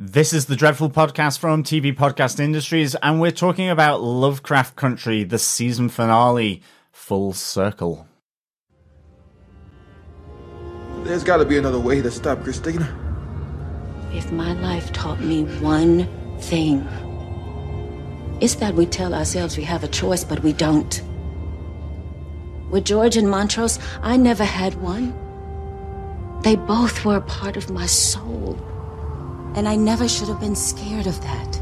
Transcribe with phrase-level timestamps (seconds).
[0.00, 5.24] This is the Dreadful Podcast from TV Podcast Industries, and we're talking about Lovecraft Country,
[5.24, 8.06] the season finale, Full Circle.
[10.98, 12.86] There's got to be another way to stop Christina.
[14.12, 16.06] If my life taught me one
[16.38, 16.86] thing,
[18.40, 21.02] it's that we tell ourselves we have a choice, but we don't.
[22.70, 25.12] With George and Montrose, I never had one.
[26.44, 28.67] They both were a part of my soul.
[29.54, 31.60] And I never should have been scared of that.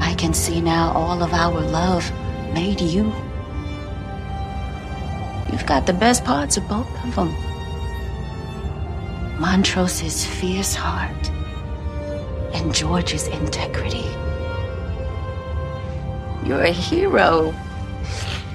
[0.00, 2.10] I can see now all of our love
[2.52, 3.12] made you.
[5.50, 7.34] You've got the best parts of both of them.
[9.38, 11.30] Montrose's fierce heart
[12.54, 14.08] and George's integrity.
[16.46, 17.54] You're a hero.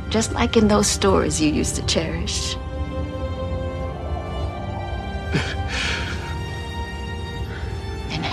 [0.09, 2.56] Just like in those stories you used to cherish.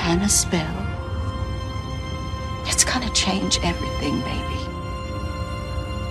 [0.07, 0.87] And Hannah's spell.
[2.67, 4.63] It's gonna change everything, baby.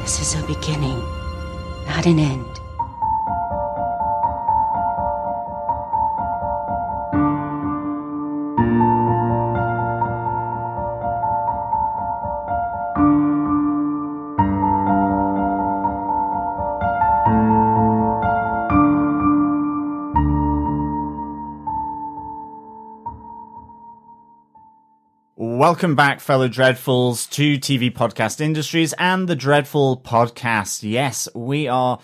[0.01, 0.99] This is a beginning,
[1.87, 2.64] not an end.
[25.67, 30.87] Welcome back, fellow Dreadfuls, to TV Podcast Industries and the Dreadful Podcast.
[30.87, 31.97] Yes, we are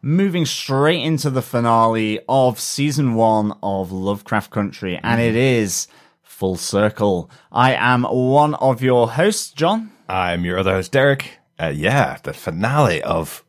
[0.00, 5.88] moving straight into the finale of season one of Lovecraft Country, and it is
[6.22, 7.28] Full Circle.
[7.50, 9.90] I am one of your hosts, John.
[10.08, 11.38] I'm your other host, Derek.
[11.60, 13.42] Uh, yeah, the finale of,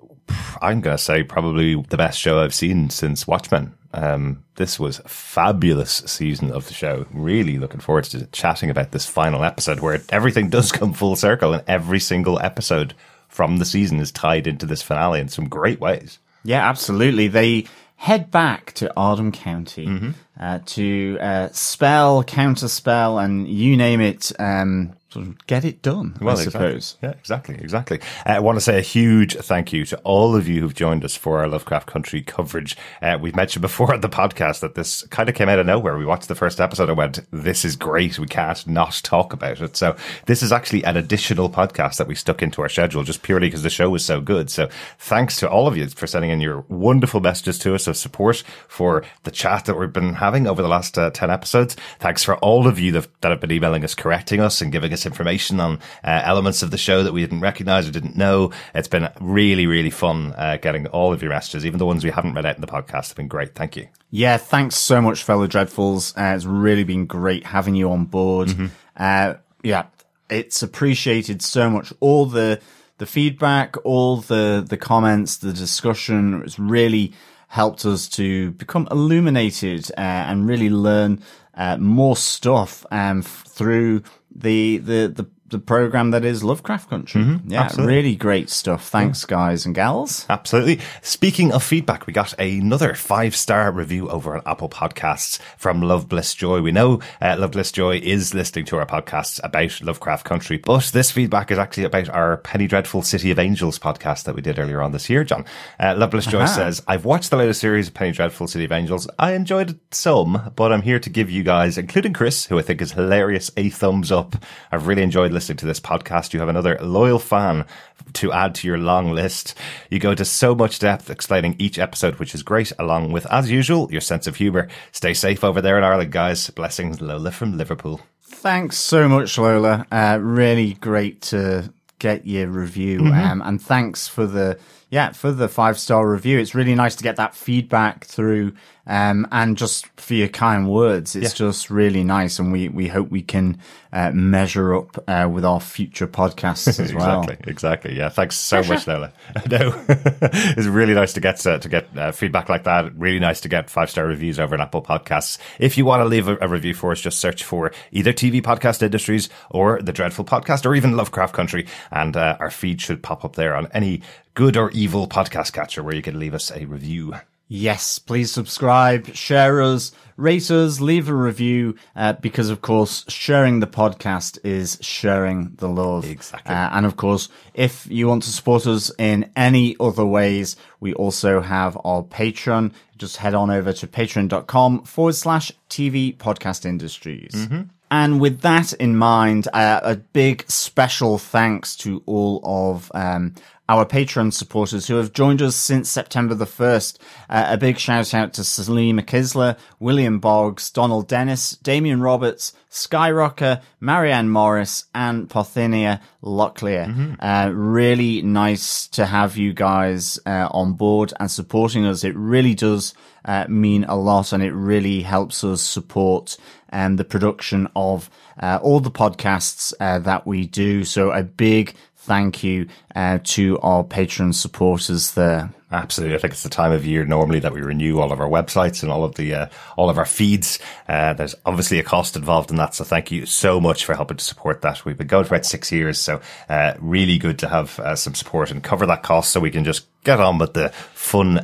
[0.61, 3.73] I'm going to say, probably the best show I've seen since Watchmen.
[3.93, 7.05] Um, this was a fabulous season of the show.
[7.11, 11.53] Really looking forward to chatting about this final episode where everything does come full circle
[11.53, 12.93] and every single episode
[13.27, 16.19] from the season is tied into this finale in some great ways.
[16.43, 17.27] Yeah, absolutely.
[17.27, 17.65] They
[17.95, 24.93] head back to Ardham County uh, to uh, spell, counterspell, and you name it, um,
[25.11, 26.97] sort of get it done, Well, I suppose.
[27.01, 27.07] Exactly.
[27.07, 27.99] Yeah, exactly, exactly.
[28.25, 31.03] Uh, I want to say a huge thank you to all of you who've joined
[31.03, 32.77] us for our Lovecraft Country coverage.
[33.01, 35.97] Uh, we've mentioned before on the podcast that this kind of came out of nowhere.
[35.97, 38.19] We watched the first episode and went, this is great.
[38.19, 39.75] We can't not talk about it.
[39.75, 39.95] So
[40.27, 43.63] this is actually an additional podcast that we stuck into our schedule just purely because
[43.63, 44.51] the show was so good.
[44.51, 47.97] So thanks to all of you for sending in your wonderful messages to us of
[47.97, 51.75] support for the chat that we've been having over the last uh, 10 episodes.
[51.99, 54.93] Thanks for all of you that, that have been emailing us, correcting us and giving
[54.93, 58.51] us information on uh, elements of the show that we didn't recognize or didn't know.
[58.73, 62.11] It's been really, really fun uh, getting all of your messages, even the ones we
[62.11, 63.55] haven't read out in the podcast have been great.
[63.55, 63.87] Thank you.
[64.11, 66.17] Yeah, thanks so much, fellow Dreadfuls.
[66.17, 68.51] Uh, it's really been great having you on board.
[68.97, 69.85] Uh, yeah,
[70.29, 71.93] it's appreciated so much.
[71.99, 72.59] All the
[72.97, 77.13] the feedback, all the the comments, the discussion has really
[77.47, 81.21] helped us to become illuminated uh, and really learn
[81.55, 84.03] uh, more stuff um, f- through
[84.39, 87.39] the the the the program that is Lovecraft Country.
[87.45, 87.95] yeah, absolutely.
[87.95, 88.87] really great stuff.
[88.87, 90.25] Thanks, guys and gals.
[90.29, 90.79] Absolutely.
[91.01, 96.07] Speaking of feedback, we got another five star review over on Apple Podcasts from Love
[96.07, 96.61] Bliss Joy.
[96.61, 100.85] We know uh, Love Bliss Joy is listening to our podcasts about Lovecraft Country, but
[100.93, 104.59] this feedback is actually about our Penny Dreadful City of Angels podcast that we did
[104.59, 105.45] earlier on this year, John.
[105.79, 108.71] Uh, Love Bliss Joy says, I've watched the latest series of Penny Dreadful City of
[108.71, 109.07] Angels.
[109.17, 112.61] I enjoyed it some, but I'm here to give you guys, including Chris, who I
[112.61, 114.35] think is hilarious, a thumbs up.
[114.71, 116.33] I've really enjoyed listening to this podcast.
[116.33, 117.65] You have another loyal fan
[118.13, 119.55] to add to your long list.
[119.89, 123.49] You go to so much depth explaining each episode, which is great, along with, as
[123.51, 124.67] usual, your sense of humour.
[124.91, 126.49] Stay safe over there in Ireland, guys.
[126.49, 128.01] Blessings, Lola from Liverpool.
[128.21, 129.85] Thanks so much, Lola.
[129.91, 134.57] Uh, really great to get your review, um, and thanks for the
[134.89, 136.39] yeah for the five star review.
[136.39, 138.53] It's really nice to get that feedback through,
[138.87, 141.15] um, and just for your kind words.
[141.15, 143.59] It's just really nice, and we we hope we can
[143.93, 147.21] uh, measure up uh, with our future podcasts as well.
[147.21, 147.97] Exactly, exactly.
[147.97, 149.13] Yeah, thanks so much, Lola.
[149.49, 152.95] No, it's really nice to get uh, to get uh, feedback like that.
[152.95, 155.37] Really nice to get five star reviews over on Apple Podcasts.
[155.59, 158.41] If you want to leave a, a review for us, just search for either TV
[158.41, 163.03] Podcast Industries or the Dreadful Podcast or even Lovecraft Country, and uh, our feed should
[163.03, 164.01] pop up there on any
[164.39, 167.13] good or evil podcast catcher where you can leave us a review.
[167.49, 173.59] Yes, please subscribe, share us, rate us, leave a review, uh, because of course, sharing
[173.59, 176.05] the podcast is sharing the love.
[176.05, 176.55] Exactly.
[176.55, 180.93] Uh, and of course, if you want to support us in any other ways, we
[180.93, 182.71] also have our Patreon.
[182.97, 187.49] Just head on over to patreon.com forward slash TV podcast industries.
[187.91, 193.33] And with that in mind, uh, a big special thanks to all of um,
[193.69, 196.97] our Patreon supporters who have joined us since September the 1st.
[197.29, 203.61] Uh, a big shout out to Salima Kisler, William Boggs, Donald Dennis, Damian Roberts, Skyrocker,
[203.79, 207.15] Marianne Morris, and Parthenia Locklear.
[207.19, 212.03] Uh, really nice to have you guys uh, on board and supporting us.
[212.03, 216.37] It really does uh, mean a lot and it really helps us support
[216.71, 218.09] um, the production of
[218.41, 220.83] uh, all the podcasts uh, that we do.
[220.83, 225.51] So a big thank you uh, to our patron supporters there.
[225.71, 228.27] Absolutely, I think it's the time of year normally that we renew all of our
[228.27, 229.47] websites and all of the uh,
[229.77, 230.57] all of our feeds.
[230.87, 234.17] Uh, there's obviously a cost involved in that, so thank you so much for helping
[234.17, 234.83] to support that.
[234.83, 238.15] We've been going for about six years, so uh, really good to have uh, some
[238.15, 241.37] support and cover that cost, so we can just get on with the fun.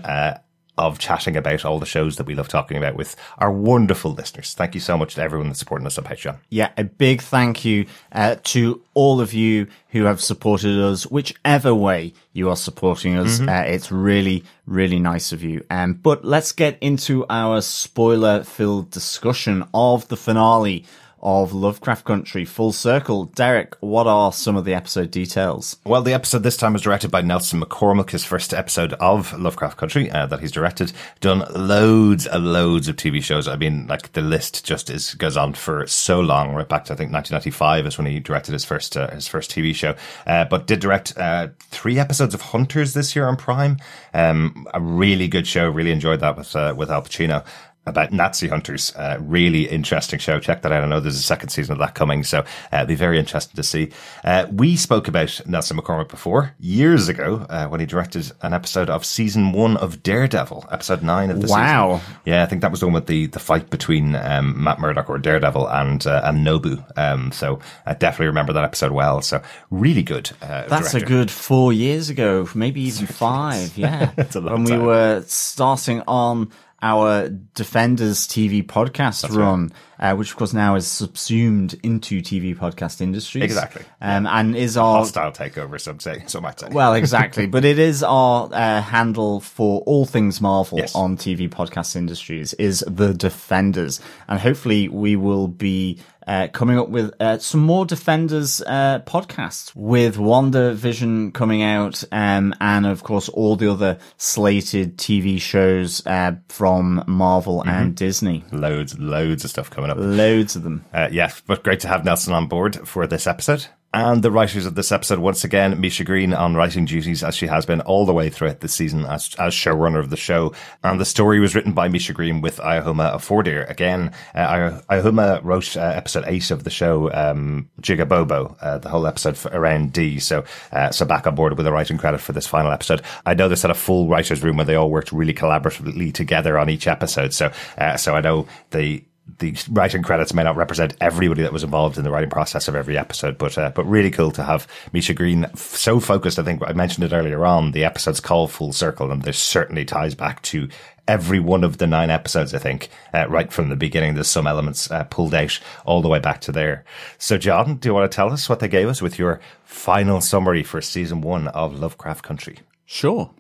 [0.78, 4.54] Of chatting about all the shows that we love talking about with our wonderful listeners.
[4.54, 6.38] Thank you so much to everyone that's supporting us on Patreon.
[6.50, 11.74] Yeah, a big thank you uh, to all of you who have supported us, whichever
[11.74, 13.40] way you are supporting us.
[13.40, 15.64] Uh, it's really, really nice of you.
[15.70, 20.84] Um, but let's get into our spoiler filled discussion of the finale
[21.26, 23.26] of Lovecraft Country Full Circle.
[23.26, 25.76] Derek, what are some of the episode details?
[25.84, 29.76] Well, the episode this time was directed by Nelson McCormick, his first episode of Lovecraft
[29.76, 30.94] Country uh, that he's directed.
[31.22, 33.48] Done loads and loads of TV shows.
[33.48, 36.94] I mean, like the list just is goes on for so long, right back to
[36.94, 39.96] I think 1995 is when he directed his first uh, his first TV show.
[40.28, 43.78] Uh, but did direct uh, three episodes of Hunters this year on Prime.
[44.14, 45.68] Um, a really good show.
[45.68, 47.44] Really enjoyed that with uh, with Al Pacino
[47.86, 48.96] about Nazi hunters.
[48.96, 50.40] Uh, really interesting show.
[50.40, 50.84] Check that out.
[50.84, 52.44] I know there's a second season of that coming, so uh,
[52.74, 53.92] it'll be very interesting to see.
[54.24, 58.90] Uh, we spoke about Nelson McCormick before years ago uh, when he directed an episode
[58.90, 61.56] of season one of Daredevil, episode nine of the Wow.
[61.56, 61.66] season.
[61.66, 62.02] Wow.
[62.26, 65.10] Yeah, I think that was the one with the the fight between um, Matt Murdock
[65.10, 66.84] or Daredevil and uh, and Nobu.
[66.98, 69.22] Um, so I definitely remember that episode well.
[69.22, 70.32] So really good.
[70.42, 70.98] Uh, That's director.
[70.98, 73.78] a good four years ago, maybe even five.
[73.78, 80.16] Yeah, It's a long when we were starting on our Defenders TV podcast run, uh,
[80.16, 83.44] which of course now is subsumed into TV podcast industries.
[83.44, 83.84] Exactly.
[84.02, 85.80] um, and is our hostile takeover.
[85.80, 86.70] Some say, some might say.
[86.72, 87.46] well, exactly.
[87.56, 90.96] but it is our uh, handle for all things Marvel Yes.
[90.96, 96.90] on TV podcast industries is the Defenders, and hopefully we will be uh, coming up
[96.90, 103.30] with uh, some more Defenders uh, podcasts with WandaVision coming out, um, and of course
[103.30, 108.44] all the other slated TV shows uh, from Marvel and Disney.
[108.52, 109.98] loads, loads of stuff coming up.
[110.00, 110.86] Loads of them.
[110.94, 113.68] Uh, yeah, but great to have Nelson on board for this episode.
[113.96, 117.48] And the writers of this episode, once again, Misha Green on writing duties as she
[117.48, 120.54] has been all the way throughout the season as, as showrunner of the show.
[120.84, 123.70] And the story was written by Misha Green with Ihuoma Ofordire.
[123.70, 129.08] Again, uh, Iahoma wrote uh, episode eight of the show, um, Jigabobo, uh, the whole
[129.08, 130.20] episode for, around Dee.
[130.20, 130.44] So,
[130.74, 133.02] uh, so back on board with a writing credit for this final episode.
[133.26, 136.60] I know this had a full writer's room where they all worked really collaboratively together
[136.60, 137.34] on each episode.
[137.34, 139.06] So, uh, so I know the,
[139.40, 142.76] the writing credits may not represent everybody that was involved in the writing process of
[142.76, 146.40] every episode, but uh, but really cool to have Misha Green so focused.
[146.40, 147.72] I think I mentioned it earlier on.
[147.72, 150.70] The episode's called Full Circle, and this certainly ties back to
[151.08, 152.54] every one of the nine episodes.
[152.54, 156.10] I think uh, right from the beginning, there's some elements uh, pulled out all the
[156.10, 156.84] way back to there.
[157.18, 160.22] So, John, do you want to tell us what they gave us with your final
[160.22, 162.60] summary for season one of Lovecraft Country?
[162.86, 163.32] Sure.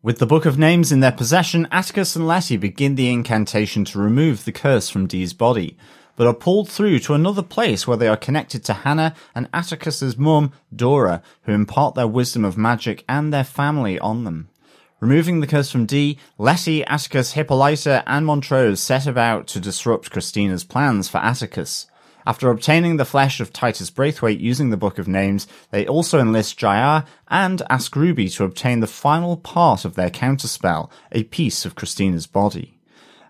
[0.00, 3.98] With the Book of Names in their possession, Atticus and Letty begin the incantation to
[3.98, 5.76] remove the curse from Dee's body,
[6.14, 10.16] but are pulled through to another place where they are connected to Hannah and Atticus's
[10.16, 14.48] mum, Dora, who impart their wisdom of magic and their family on them.
[15.00, 20.62] Removing the curse from Dee, Letty, Atticus, Hippolyta, and Montrose set about to disrupt Christina's
[20.62, 21.88] plans for Atticus.
[22.28, 26.58] After obtaining the flesh of Titus Braithwaite using the Book of Names, they also enlist
[26.58, 31.74] Ji-Ah and ask Ruby to obtain the final part of their counterspell, a piece of
[31.74, 32.78] Christina's body.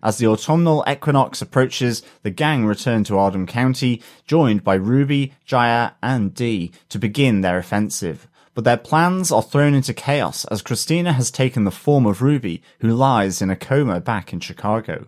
[0.03, 5.95] As the autumnal equinox approaches, the gang return to Ardham County, joined by Ruby, Ji-Ah,
[6.03, 8.27] and Dee, to begin their offensive.
[8.53, 12.65] But their plans are thrown into chaos as Christina has taken the form of Ruby,
[12.81, 15.07] who lies in a coma back in Chicago.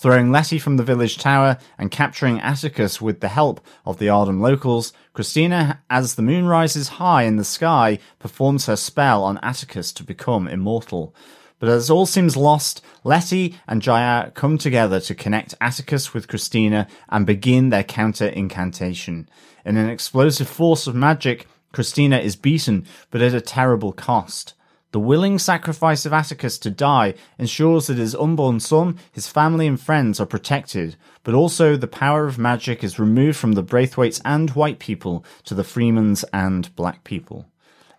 [0.00, 4.40] Throwing Letty from the village tower and capturing Atticus with the help of the Ardham
[4.40, 9.90] locals, Christina, as the moon rises high in the sky, performs her spell on Atticus
[9.94, 11.16] to become immortal.
[11.58, 16.86] But as all seems lost, Letty and Ji-Ah come together to connect Atticus with Christina
[17.08, 19.28] and begin their counter incantation.
[19.64, 24.54] In an explosive force of magic, Christina is beaten, but at a terrible cost.
[24.98, 29.80] The willing sacrifice of Atticus to die ensures that his unborn son, his family and
[29.80, 34.50] friends are protected, but also the power of magic is removed from the Braithwaites and
[34.50, 37.46] white people to the Freemans and black people.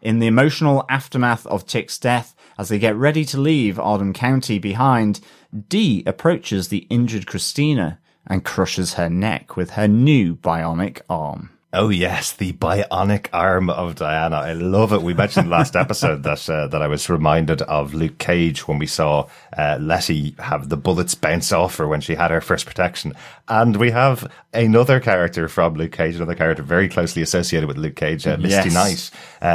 [0.01, 4.59] In the emotional aftermath of Tick's death, as they get ready to leave Ardham County
[4.59, 5.21] behind,
[5.69, 11.51] Dee approaches the injured Christina and crushes her neck with her new bionic arm.
[11.71, 14.37] Oh yes, the bionic arm of Diana.
[14.37, 15.03] I love it.
[15.03, 18.87] We mentioned last episode that uh, that I was reminded of Luke Cage when we
[18.87, 23.13] saw uh, Letty have the bullets bounce off her when she had her first protection,
[23.47, 27.95] and we have another character from Luke Cage, another character very closely associated with Luke
[27.95, 28.73] Cage, uh, Misty Yes.
[28.73, 29.11] Knight,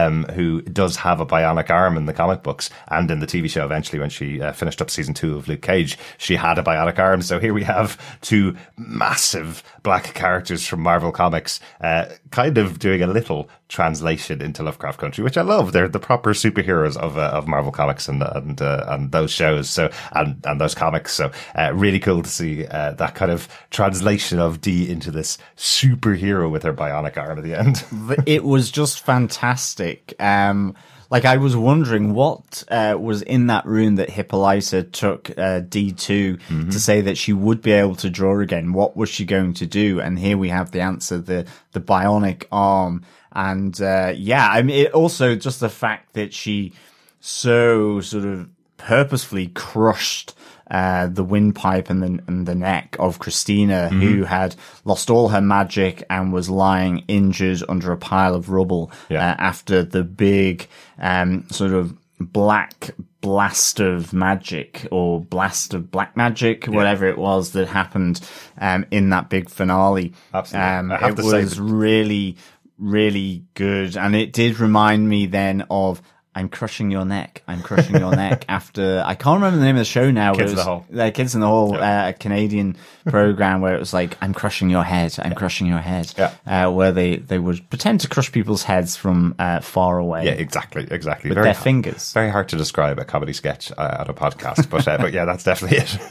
[0.07, 3.51] um, who does have a bionic arm in the comic books and in the TV
[3.51, 3.65] show.
[3.65, 7.01] Eventually, when she uh, finished up season two of Luke Cage, she had a bionic
[7.01, 7.23] arm.
[7.23, 11.59] So here we have two massive black characters from Marvel Comics,
[12.05, 15.73] uh, kind of doing a little translation into Lovecraft Country, which I love.
[15.73, 19.69] They're the proper superheroes of uh, of Marvel Comics and and uh, and those shows.
[19.69, 21.13] So and and those comics.
[21.13, 25.39] So uh, really cool to see uh, that kind of translation of Dee into this
[25.57, 27.85] superhero with her bionic arm at the end.
[28.27, 30.15] it was just fantastic.
[30.19, 30.75] Um,
[31.11, 36.71] like I was wondering what uh, was in that room that Hippolyta took uh, D2
[36.71, 38.73] to say that she would be able to draw again.
[38.73, 40.01] What was she going to do?
[40.01, 43.03] And here we have the answer: the the bionic arm.
[43.33, 46.73] And uh, yeah, I mean, it also just the fact that she
[47.21, 50.35] so sort of purposefully crushed
[50.71, 55.41] uh, the windpipe and the and the neck of Christina, who had lost all her
[55.41, 59.33] magic and was lying injured under a pile of rubble Yeah.
[59.33, 66.17] uh, after the big um, sort of black blast of magic or blast of black
[66.17, 68.21] magic, whatever it was that happened
[68.59, 70.13] um, in that big finale.
[70.33, 70.69] Absolutely.
[70.69, 72.37] Um, it was that- really,
[72.79, 76.03] really good, and it did remind me then of.
[76.35, 77.43] I'm crushing your neck.
[77.47, 78.45] I'm crushing your neck.
[78.49, 80.35] After I can't remember the name of the show now.
[80.35, 80.85] Kids in the Hall.
[80.97, 82.77] uh, Kids in the Hall, uh, a Canadian
[83.07, 85.15] program where it was like, "I'm crushing your head.
[85.19, 86.35] I'm crushing your head." Yeah.
[86.47, 90.25] Uh, where they they would pretend to crush people's heads from uh, far away.
[90.27, 91.31] Yeah, exactly, exactly.
[91.31, 92.13] With Very their hard- fingers.
[92.13, 95.25] Very hard to describe a comedy sketch uh, at a podcast, but uh, but yeah,
[95.25, 95.99] that's definitely it.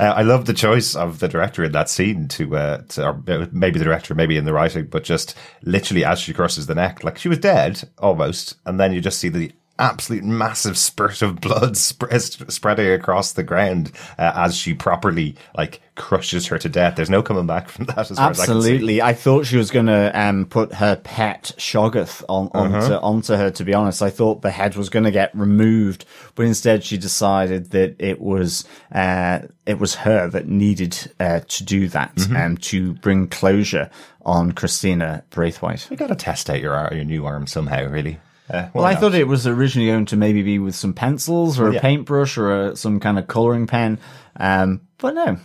[0.00, 3.48] uh, I love the choice of the director in that scene to, uh, to or
[3.52, 7.04] maybe the director, maybe in the writing, but just literally as she crosses the neck,
[7.04, 11.40] like she was dead almost, and then you just see the absolute massive spurt of
[11.40, 12.10] blood sp-
[12.48, 16.94] spreading across the ground uh, as she properly like crushes her to death.
[16.96, 17.98] There's no coming back from that.
[18.10, 18.56] As far As I, can.
[18.56, 19.02] Absolutely.
[19.02, 23.00] I, thought she was going to um, put her pet Shoggoth on, onto, Uh-huh.
[23.02, 24.00] onto her, to be honest.
[24.00, 26.04] I thought the head was going to get removed,
[26.36, 31.64] but instead she decided that it was, uh, it was her that needed uh, to
[31.64, 32.36] do that, Mm-hmm.
[32.36, 33.90] um, to bring closure
[34.24, 35.90] on Christina Braithwaite.
[35.90, 38.18] You got to test out your your new arm somehow, really.
[38.50, 41.68] Uh, Well, I thought it was originally going to maybe be with some pencils or
[41.68, 41.80] a Yeah.
[41.80, 43.98] paintbrush or a, some kind of coloring pen,
[44.38, 45.38] um, but no.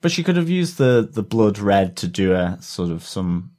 [0.00, 3.50] But she could have used the, the blood red to do a sort of some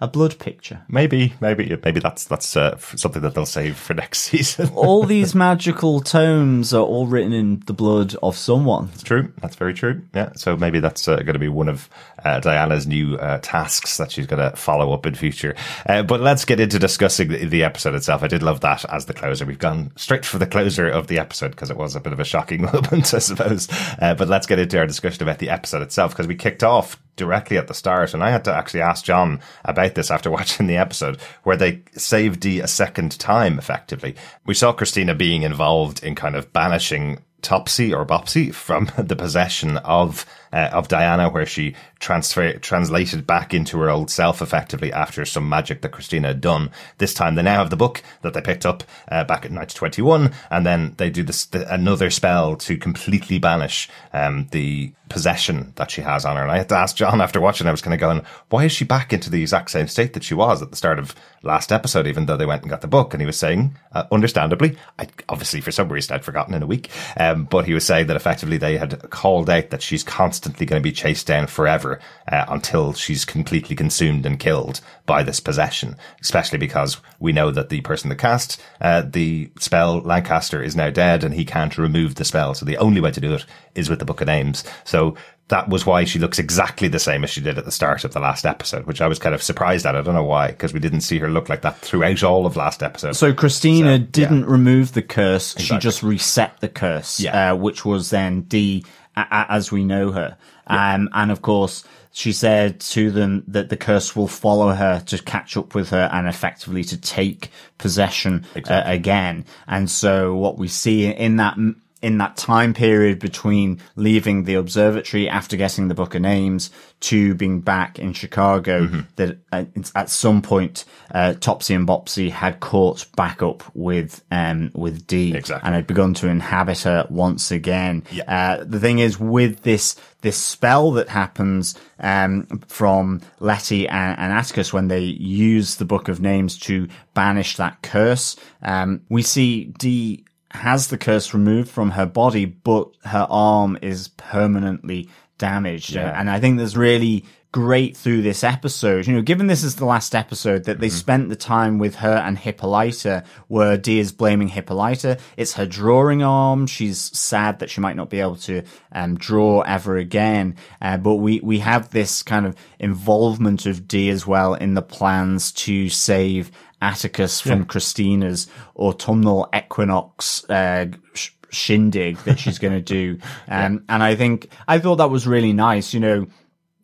[0.00, 0.82] a blood picture.
[0.88, 4.70] Maybe, maybe, maybe that's that's uh, something that they'll save for next season.
[4.74, 8.90] All these magical tomes are all written in the blood of someone.
[8.94, 9.32] It's true.
[9.40, 10.02] That's very true.
[10.14, 10.32] Yeah.
[10.34, 11.88] So maybe that's uh, going to be one of
[12.24, 15.54] uh, Diana's new uh, tasks that she's going to follow up in future.
[15.86, 18.22] Uh, but let's get into discussing the, the episode itself.
[18.22, 19.44] I did love that as the closer.
[19.44, 22.20] We've gone straight for the closer of the episode because it was a bit of
[22.20, 23.68] a shocking moment, I suppose.
[24.00, 27.00] Uh, but let's get into our discussion about the episode itself because we kicked off
[27.20, 30.66] directly at the start, and I had to actually ask John about this after watching
[30.66, 33.58] the episode, where they saved Dee a second time.
[33.58, 39.16] Effectively, we saw Christina being involved in kind of banishing Topsy or Bopsy from the
[39.16, 44.92] possession of uh, of Diana, where she transfer translated back into her old self effectively
[44.92, 46.70] after some magic that Christina had done.
[46.98, 50.32] This time they now have the book that they picked up uh, back in 1921,
[50.50, 55.90] and then they do this the, another spell to completely banish um, the possession that
[55.90, 56.42] she has on her.
[56.42, 58.72] And I had to ask John after watching, I was kind of going, why is
[58.72, 61.72] she back into the exact same state that she was at the start of last
[61.72, 63.12] episode, even though they went and got the book?
[63.12, 66.66] And he was saying, uh, understandably, I, obviously for some reason I'd forgotten in a
[66.66, 70.39] week, um, but he was saying that effectively they had called out that she's constantly
[70.48, 75.40] going to be chased down forever uh, until she's completely consumed and killed by this
[75.40, 80.76] possession, especially because we know that the person that cast uh, the spell, Lancaster, is
[80.76, 82.54] now dead and he can't remove the spell.
[82.54, 83.44] So the only way to do it
[83.74, 84.64] is with the Book of Names.
[84.84, 85.14] So
[85.48, 88.12] that was why she looks exactly the same as she did at the start of
[88.12, 89.96] the last episode, which I was kind of surprised at.
[89.96, 92.54] I don't know why, because we didn't see her look like that throughout all of
[92.54, 93.16] last episode.
[93.16, 97.50] So Christina So, didn't remove the curse; she just reset the curse, Yeah.
[97.52, 100.36] uh, which was then D a- a- as we know her.
[100.66, 105.22] Um, and of course, she said to them that the curse will follow her to
[105.22, 109.44] catch up with her and effectively to take possession uh, again.
[109.66, 111.56] And so what we see in that
[112.02, 117.34] in that time period between leaving the observatory after getting the book of names to
[117.34, 119.64] being back in Chicago, that uh,
[119.94, 125.34] at some point, uh, Topsy and Bopsy had caught back up with, um, with Dee
[125.34, 125.66] Exactly.
[125.66, 128.02] and had begun to inhabit her once again.
[128.10, 128.24] Yeah.
[128.60, 134.32] Uh, the thing is with this, this spell that happens, um, from Letty and, and
[134.32, 139.64] Atticus when they use the book of names to banish that curse, um, we see
[139.78, 145.94] Dee has the curse removed from her body, but her arm is permanently damaged.
[145.94, 146.18] Yeah.
[146.18, 149.84] And I think there's really great through this episode, you know, given this is the
[149.84, 150.94] last episode that they Mm-hmm.
[150.96, 155.18] spent the time with her and Hippolyta where Dee is blaming Hippolyta.
[155.36, 156.68] It's her drawing arm.
[156.68, 160.54] She's sad that she might not be able to um, draw ever again.
[160.80, 164.82] Uh, but we, we have this kind of involvement of Dee as well in the
[164.82, 168.46] plans to save Atticus from Christina's
[168.76, 173.18] autumnal equinox uh, sh- shindig that she's going to do.
[173.48, 175.92] Um, And I think I thought that was really nice.
[175.92, 176.26] You know,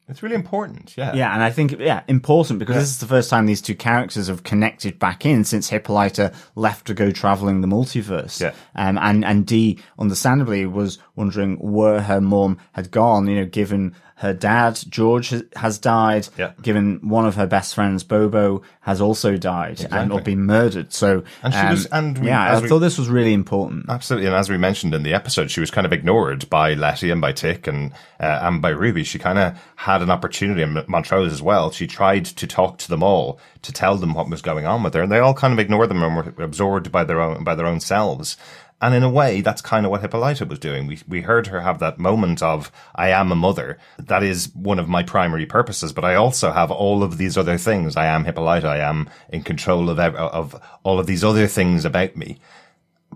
[0.09, 0.95] it's really important.
[0.97, 1.15] Yeah.
[1.15, 4.29] yeah, and I think yeah, important because this is the first time these two characters
[4.29, 8.41] have connected back in since Hippolyta left to go traveling the multiverse.
[8.41, 8.53] Yeah.
[8.77, 13.27] Um, and and Dee, understandably, was wondering where her mom had gone.
[13.27, 16.53] You know, given her dad George has, died, Yeah.
[16.63, 20.35] given one of her best friends Bobo has also died and or Exactly.
[20.35, 20.93] been murdered.
[20.93, 23.91] So And she um, was- and we- yeah, I we- thought this was really important.
[23.91, 27.11] Absolutely, and as we mentioned in the episode, she was kind of ignored by Letty
[27.11, 29.05] and by Tick and uh, and by Ruby.
[29.05, 31.71] She kind of had an opportunity, and Montrose as well.
[31.71, 34.95] She tried to talk to them all to tell them what was going on with
[34.95, 37.55] her, and they all kind of ignored them and were absorbed by their own by
[37.55, 38.39] their own selves.
[38.81, 40.87] And in a way, that's kind of what Hippolyta was doing.
[40.87, 44.79] We we heard her have that moment of "I am a mother." That is one
[44.79, 47.97] of my primary purposes, but I also have all of these other things.
[47.97, 48.69] I am Hippolyta.
[48.69, 52.39] I am in control of of all of these other things about me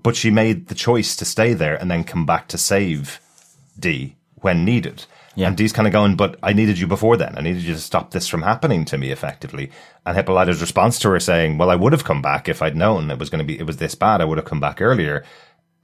[0.03, 3.21] but she made the choice to stay there and then come back to save
[3.79, 5.05] Dee when needed.
[5.37, 5.49] Yeah.
[5.49, 7.37] And Dee's kind of going, but I needed you before then.
[7.37, 9.71] I needed you to stop this from happening to me effectively.
[10.05, 13.11] And Hippolyta's response to her saying, well, I would have come back if I'd known
[13.11, 14.21] it was going to be, it was this bad.
[14.21, 15.25] I would have come back earlier.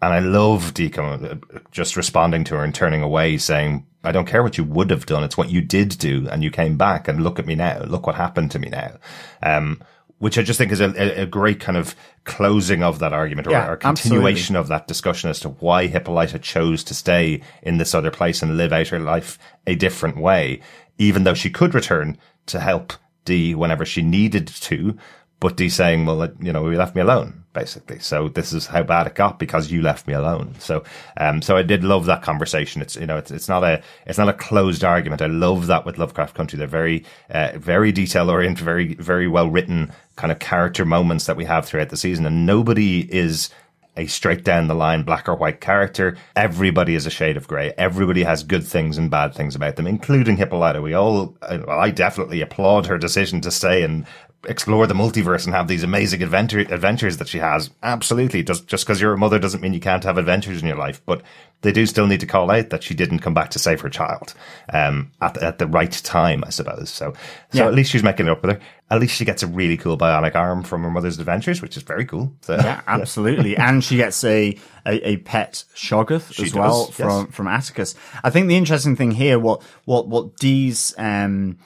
[0.06, 1.42] And I love Dee coming-
[1.72, 5.04] just responding to her and turning away saying, I don't care what you would have
[5.04, 5.24] done.
[5.24, 6.28] It's what you did do.
[6.30, 7.80] And you came back and look at me now.
[7.80, 8.98] Look what happened to me now.
[9.42, 9.82] Um,
[10.18, 13.50] which I just think is a, a, great kind of closing of that argument or,
[13.50, 18.12] Yeah, continuation of that discussion as to why Hippolyta chose to stay in this other
[18.12, 20.60] place and live out her life a different way,
[20.98, 22.16] even though she could return
[22.46, 22.92] to help
[23.24, 24.96] Dee whenever she needed to.
[25.40, 27.98] But Dee saying, well, you know, you left me alone, basically.
[28.00, 30.54] So this is how bad it got because you left me alone.
[30.58, 30.84] So,
[31.16, 32.82] um, so I did love that conversation.
[32.82, 35.22] It's, you know, it's, it's not a, it's not a closed argument.
[35.22, 36.58] I love that with Lovecraft Country.
[36.58, 41.36] They're very, uh, very detail oriented, very, very well written kind of character moments that
[41.36, 42.26] we have throughout the season.
[42.26, 43.48] And nobody is,
[43.96, 46.16] a straight down the line black or white character.
[46.34, 47.72] Everybody is a shade of grey.
[47.78, 50.82] Everybody has good things and bad things about them, including Hippolyta.
[50.82, 54.06] We all, uh, well, I definitely applaud her decision to stay and
[54.48, 57.70] explore the multiverse and have these amazing adventure, adventures that she has.
[57.82, 58.42] Absolutely.
[58.42, 61.00] Just, just because you're a mother doesn't mean you can't have adventures in your life,
[61.04, 61.22] but
[61.62, 63.88] they do still need to call out that she didn't come back to save her
[63.88, 64.34] child,
[64.72, 66.90] um, at, the- at the right time, I suppose.
[66.90, 67.12] So,
[67.52, 67.66] so Yeah.
[67.66, 68.60] at least she's making it up with her.
[68.90, 71.82] At least she gets a really cool bionic arm from her mother's adventures, which is
[71.82, 72.32] very cool.
[72.42, 73.56] So, Yeah, absolutely.
[73.56, 74.56] and she gets a,
[74.86, 77.34] a, a pet Shoggoth She as well from, yes.
[77.34, 77.94] from Atticus.
[78.22, 81.58] I think the interesting thing here, what, what, what Dee's, um,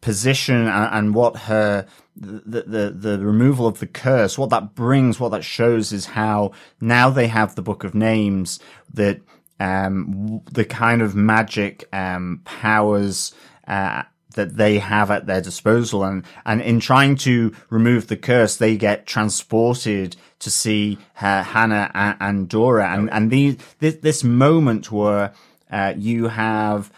[0.00, 1.86] position and, and what her,
[2.20, 6.52] the, the, the removal of the curse, what that brings, what that shows is how
[6.80, 8.60] now they have the book of names
[8.92, 9.20] that,
[9.60, 13.34] um, the kind of magic, um, powers,
[13.66, 14.02] uh,
[14.34, 16.04] that they have at their disposal.
[16.04, 21.90] And, and in trying to remove the curse, they get transported to see uh, Hannah
[21.94, 22.94] and, and Dora.
[22.94, 25.32] And, and these, this, this moment where,
[25.70, 26.92] uh, you have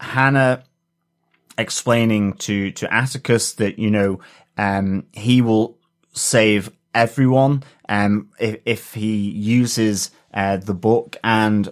[0.00, 0.64] Hannah
[1.56, 4.20] explaining to, to Atticus that, you know,
[4.56, 5.78] um, he will
[6.12, 11.68] save everyone, um, if, if he uses, uh, the book and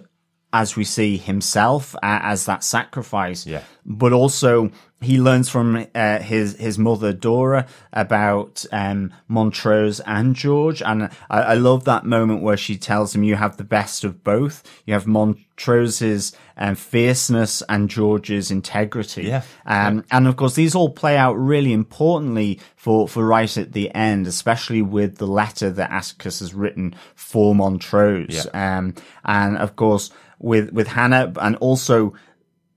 [0.53, 3.45] as we see himself uh, as that sacrifice.
[3.45, 3.63] Yeah.
[3.85, 10.81] But also he learns from uh, his his mother Dora about um, Montrose and George,
[10.83, 14.23] and I, I, love that moment where she tells him, "You have the best of
[14.23, 14.63] both.
[14.85, 19.41] You have Montrose's um, fierceness and George's integrity." Yeah.
[19.65, 20.17] Um, yeah.
[20.17, 24.27] and of course, these all play out really importantly for for right at the end,
[24.27, 28.45] especially with the letter that Atticus has written for Montrose.
[28.45, 28.77] Yeah.
[28.77, 28.93] Um,
[29.25, 32.13] and of course, with with Hannah, and also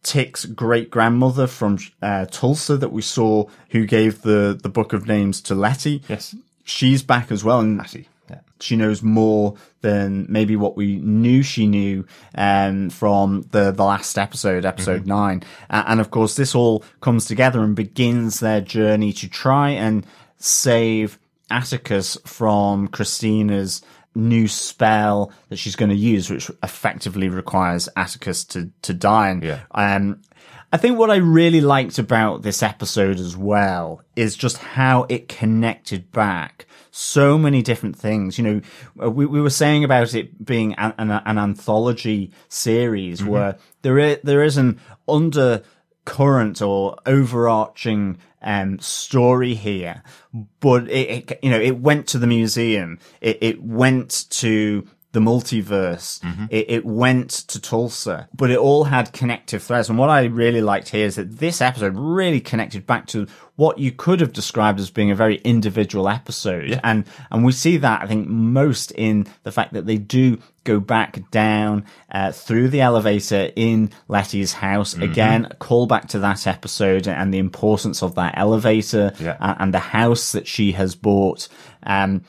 [0.05, 5.09] Tic's great grandmother from uh, Tulsa that we saw, who gave the the book of
[5.09, 6.03] names to Letty.
[6.09, 8.09] Yes, she's back as well, and Letty.
[8.31, 8.41] Yeah.
[8.61, 14.19] She knows more than maybe what we knew she knew um, from the the last
[14.19, 15.09] episode, episode mm-hmm.
[15.09, 15.43] nine.
[15.71, 20.07] Uh, and of course, this all comes together and begins their journey to try and
[20.37, 21.19] save
[21.51, 23.83] Atticus from Christina's
[24.15, 29.31] new spell that she's going to use, which effectively requires Atticus to, to die.
[29.31, 29.61] And, yeah.
[29.71, 30.23] um,
[30.73, 35.29] I think what I really liked about this episode as well is just how it
[35.29, 38.39] connected back so many different things.
[38.39, 38.45] You
[38.97, 43.31] know, we, we were saying about it being an, an, an anthology series mm-hmm.
[43.31, 50.03] where there is, there is an undercurrent or overarching um, story here,
[50.61, 52.99] but it, it, you know, it went to the museum.
[53.21, 56.21] It, it went to the multiverse.
[56.21, 56.47] Mm-hmm.
[56.51, 59.89] It, it, went to Tulsa, but it all had connective threads.
[59.89, 63.79] And what I really liked here is that this episode really connected back to what
[63.79, 66.69] you could have described as being a very individual episode.
[66.69, 66.81] Yeah.
[66.83, 70.81] And, and we see that, I think, most in the fact that they do go
[70.81, 74.95] back down uh, through the elevator in Letty's house.
[74.95, 75.03] Mm-hmm.
[75.05, 79.37] Again, call back to that episode and the importance of that elevator yeah.
[79.39, 81.49] and, and the house that she has bought.
[81.85, 82.25] Um,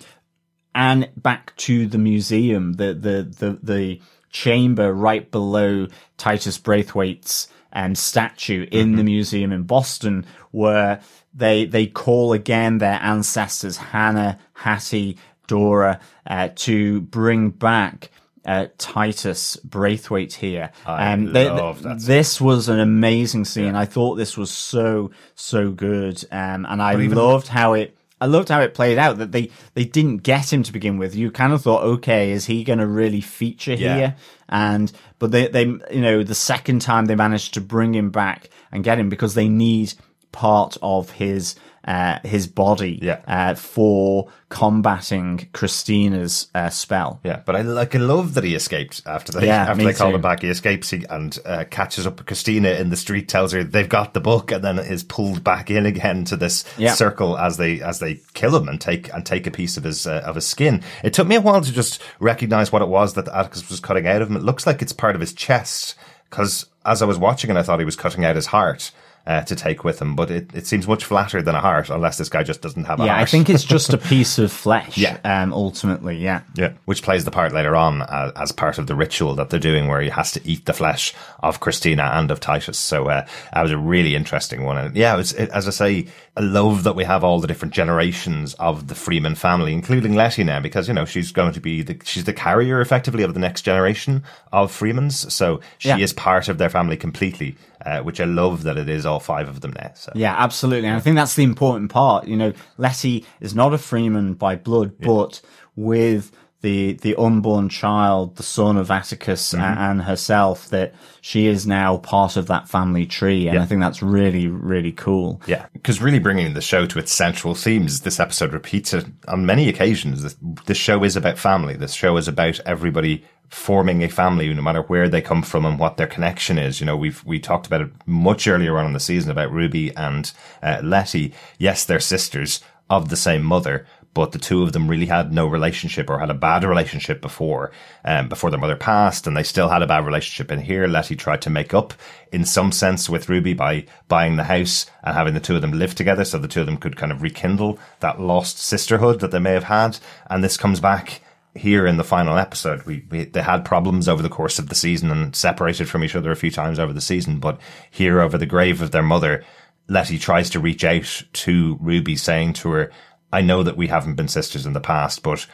[0.75, 7.95] and back to the museum, the the the, the chamber right below Titus Braithwaite's um,
[7.95, 8.97] statue in mm-hmm.
[8.97, 11.01] the museum in Boston, where
[11.33, 18.11] they they call again their ancestors Hannah, Hattie, Dora uh, to bring back.
[18.47, 20.69] Uh, Titus Braithwaite here.
[20.85, 21.97] Um, they, that.
[22.05, 23.73] This was an amazing scene.
[23.73, 23.79] Yeah.
[23.79, 28.49] I thought this was so so good, um, and I loved how it I loved
[28.49, 31.15] how it played out that they, they didn't get him to begin with.
[31.15, 33.95] You kind of thought, okay, is he going to really feature yeah.
[33.95, 34.15] here?
[34.47, 38.49] And, but they, they, you know, the second time they managed to bring him back
[38.71, 39.93] and get him because they need
[40.31, 43.21] part of his, uh, his body yeah.
[43.27, 47.19] uh, for combating Christina's uh, spell.
[47.23, 50.15] Yeah, but I like I love that he escaped after they yeah, after they call
[50.15, 50.41] him back.
[50.41, 54.13] He escapes and uh, catches up with Christina in the street, tells her they've got
[54.13, 56.93] the book, and then is pulled back in again to this yeah.
[56.93, 60.07] circle as they as they kill him and take and take a piece of his
[60.07, 60.81] uh, of his skin.
[61.03, 64.07] It took me a while to just recognize what it was that Atticus was cutting
[64.07, 64.37] out of him.
[64.37, 65.95] It looks like it's part of his chest
[66.31, 68.91] because as I was watching it, I thought he was cutting out his heart
[69.27, 70.15] uh, to take with him.
[70.15, 72.99] But it, it seems much flatter than a heart, unless this guy just doesn't have
[72.99, 73.07] a heart.
[73.07, 73.27] yeah, heart.
[73.27, 74.97] I think it's just a piece of flesh.
[74.97, 75.17] Yeah.
[75.23, 76.41] Um, ultimately, yeah.
[76.55, 76.73] Yeah.
[76.85, 79.87] Which plays the part later on uh, as part of the ritual that they're doing
[79.87, 82.77] where he has to eat the flesh of Christina and of Titus.
[82.79, 84.77] So, uh, that was a really interesting one.
[84.77, 86.07] And yeah, it it, as I say,
[86.37, 90.43] I love that we have all the different generations of the Freeman family, including Letty
[90.43, 93.39] now, because, you know, she's going to be the, she's the carrier effectively of the
[93.39, 95.33] next generation of Freemans.
[95.33, 95.97] So she Yeah.
[95.97, 99.47] is part of their family completely, uh, which I love that it is all five
[99.47, 99.91] of them there.
[99.95, 100.11] So.
[100.15, 100.87] Yeah, absolutely.
[100.87, 102.27] And I think that's the important part.
[102.27, 105.41] You know, Letty is not a Freeman by blood, but
[105.75, 109.61] with the the unborn child, the son of Atticus Mm-hmm.
[109.77, 113.47] and herself, that she is now part of that family tree.
[113.47, 113.61] And Yeah.
[113.63, 115.41] I think that's really, really cool.
[115.45, 119.45] Yeah, because really bringing the show to its central themes, this episode repeats it on
[119.45, 120.23] many occasions.
[120.23, 121.75] This, this show is about family.
[121.75, 125.79] This show is about everybody forming a family, no matter where they come from and
[125.79, 126.79] what their connection is.
[126.79, 129.95] You know, we've we talked about it much earlier on in the season about Ruby
[129.95, 130.31] and
[130.61, 131.33] uh, Letty.
[131.57, 135.45] Yes, they're sisters of the same mother, but the two of them really had no
[135.45, 137.71] relationship or had a bad relationship before,
[138.05, 140.51] um, before their mother passed, and they still had a bad relationship.
[140.51, 141.93] And here, Letty tried to make up
[142.31, 145.73] in some sense with Ruby by buying the house and having the two of them
[145.73, 149.31] live together, so the two of them could kind of rekindle that lost sisterhood that
[149.31, 149.97] they may have had.
[150.29, 151.21] And this comes back
[151.55, 152.83] here in the final episode.
[152.83, 156.15] We, we they had problems over the course of the season and separated from each
[156.15, 159.43] other a few times over the season, but here over the grave of their mother.
[159.87, 162.91] Letty tries to reach out to Ruby saying to her,
[163.31, 165.45] I know that we haven't been sisters in the past, but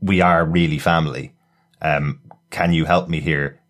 [0.00, 1.34] we are really family.
[1.82, 3.60] Um, can you help me here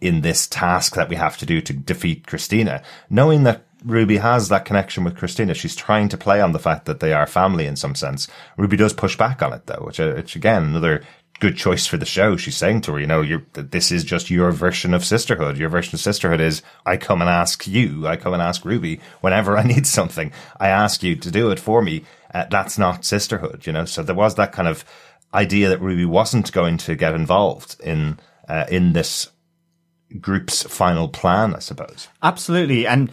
[0.00, 2.82] in this task that we have to do to defeat Christina?
[3.10, 6.86] Knowing that Ruby has that connection with Christina, she's trying to play on the fact
[6.86, 8.26] that they are family in some sense.
[8.56, 11.04] Ruby does push back on it though, which, uh, which again, another
[11.38, 12.36] good choice for the show.
[12.36, 15.56] She's saying to her, you know, this is just your version of sisterhood.
[15.56, 19.00] Your version of sisterhood is I come and ask you, I come and ask Ruby
[19.20, 20.32] whenever I need something.
[20.58, 22.04] I ask you to do it for me.
[22.34, 23.84] Uh, that's not sisterhood, you know?
[23.84, 24.84] So there was that kind of
[25.32, 28.18] idea that Ruby wasn't going to get involved in,
[28.48, 29.30] uh, in this
[30.20, 32.08] group's final plan, I suppose.
[32.22, 32.86] Absolutely.
[32.86, 33.10] And,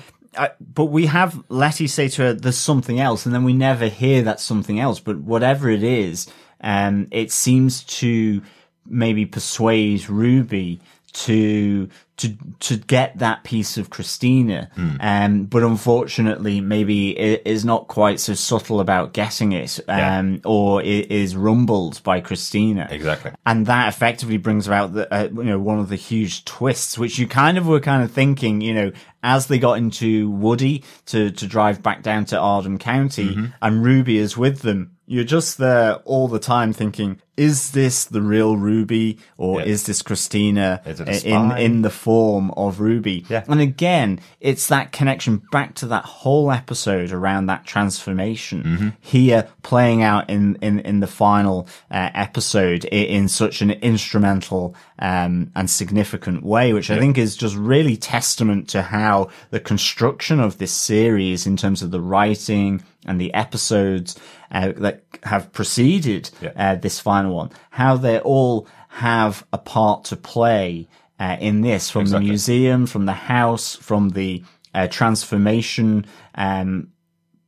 [0.60, 3.26] but we have Letty say to her, there's something else.
[3.26, 5.00] And then we never hear that something else.
[5.00, 6.28] But whatever it is,
[6.62, 8.42] um, it seems to
[8.86, 10.82] maybe persuade Ruby
[11.14, 14.96] to to to get that piece of Christina, Hmm.
[15.00, 20.82] um, but unfortunately, maybe it is not quite so subtle about getting it, um, or
[20.82, 22.88] it is rumbled by Christina.
[22.90, 23.32] Exactly.
[23.46, 27.18] and that effectively brings about the uh, you know one of the huge twists, which
[27.20, 28.92] you kind of were kind of thinking, you know,
[29.24, 33.46] as they got into Woody to to drive back down to Ardham County, Mm-hmm.
[33.62, 34.93] and Ruby is with them.
[35.06, 39.66] You're just there all the time thinking, is this the real Ruby or Yeah.
[39.66, 43.26] is this Christina Is in, in the form of Ruby?
[43.28, 43.44] Yeah.
[43.48, 48.90] And again, it's that connection back to that whole episode around that transformation Mm-hmm.
[49.02, 54.76] here playing out in, in, in the final uh, episode i- in such an instrumental
[55.00, 60.40] um, and significant way, which I think is just really testament to how the construction
[60.40, 64.16] of this series in terms of the writing and the episodes
[64.52, 66.52] uh, that have preceded Yeah.
[66.56, 70.88] uh, this final one, how they all have a part to play
[71.20, 72.26] uh, in this from Exactly.
[72.26, 76.88] the museum, from the house, from the uh, transformation, um,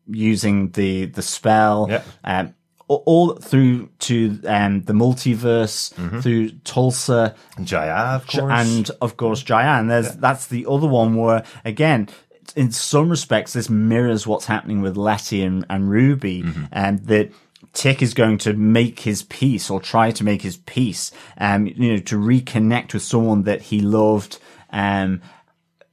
[0.07, 2.01] using the the spell, Yeah.
[2.23, 2.53] um,
[2.87, 6.19] all through to um, the multiverse, Mm-hmm.
[6.19, 8.51] through Tulsa, Ji-Ah, of course.
[8.67, 9.87] and of course Jayan.
[9.87, 12.07] There's that's the other one where again.
[12.55, 16.65] In some respects, this mirrors what's happening with Letty and, and Ruby, Mm-hmm.
[16.71, 17.31] and that
[17.73, 21.93] Tick is going to make his peace or try to make his peace, um, you
[21.93, 24.37] know, to reconnect with someone that he loved,
[24.71, 25.21] um,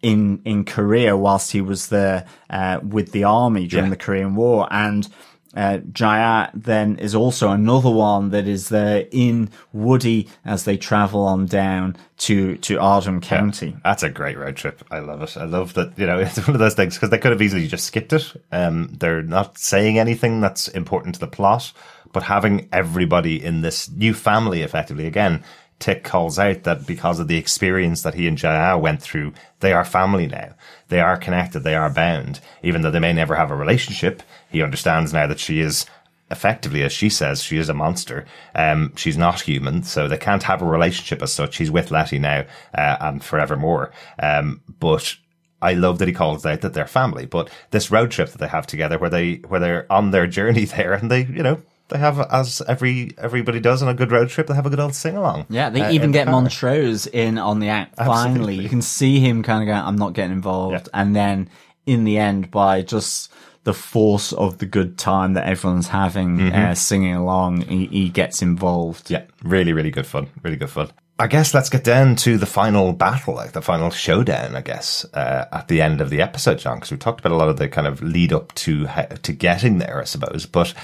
[0.00, 3.90] in in Korea whilst he was there uh, with the army during Yeah.
[3.90, 5.08] the Korean War, and
[5.54, 11.24] uh, Ji-Ah then is also another one that is there in Woody as they travel
[11.26, 13.76] on down to to Ardham County.
[13.84, 14.82] That's a great road trip.
[14.90, 15.36] I love it.
[15.36, 17.66] I love that, you know, it's one of those things because they could have easily
[17.68, 18.32] just skipped it.
[18.50, 21.72] Um, they're not saying anything that's important to the plot,
[22.12, 25.42] but having everybody in this new family effectively again,
[25.82, 29.72] Tick calls out that because of the experience that he and Ji-Ah went through, they
[29.72, 30.54] are family now.
[30.86, 31.60] They are connected.
[31.64, 32.38] They are bound.
[32.62, 35.86] Even though they may never have a relationship, he understands now that she is
[36.30, 38.24] effectively, as she says, she is a monster.
[38.54, 41.56] Um, she's not human, so they can't have a relationship as such.
[41.56, 43.92] He's with Letty now, uh, and forevermore.
[44.18, 45.16] Um, but
[45.60, 47.26] I love that he calls out that they're family.
[47.26, 50.64] But this road trip that they have together, where they where they're on their journey
[50.76, 54.30] there, and they, you know, they have as every everybody does on a good road
[54.30, 55.46] trip, they have a good old sing along.
[55.50, 56.28] Yeah, they uh, even in the get.
[56.28, 57.96] Montrose in on the act.
[57.96, 61.00] Finally, you can see him kind of going, "I'm not getting involved," Yeah.
[61.00, 61.50] and then
[61.84, 63.30] in the end, by just
[63.64, 68.42] the force of the good time that everyone's having, uh, singing along, he, he gets
[68.42, 69.05] involved.
[69.05, 69.14] Mm-hmm.
[69.14, 70.29] Yeah, really, really good fun.
[70.42, 70.90] Really good fun.
[71.18, 74.57] I guess let's get down to the final battle, like the final showdown.
[74.57, 77.37] I guess uh, at the end of the episode, John, because we talked about a
[77.37, 78.88] lot of the kind of lead up to
[79.22, 80.46] to getting there, I suppose.
[80.46, 80.75] But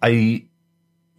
[0.00, 0.44] I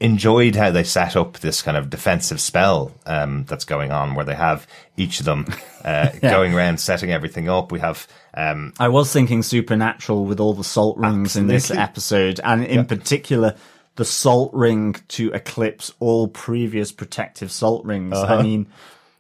[0.02, 4.26] enjoyed how they set up this kind of defensive spell um, that's going on, where
[4.26, 5.46] they have each of them
[5.86, 7.72] uh, going around setting everything up.
[7.72, 12.42] We have um, I was thinking supernatural with all the salt rings in this episode,
[12.44, 13.56] and in particular,
[13.96, 18.18] the salt ring to eclipse all previous protective salt rings.
[18.18, 18.36] Uh-huh.
[18.36, 18.68] I mean,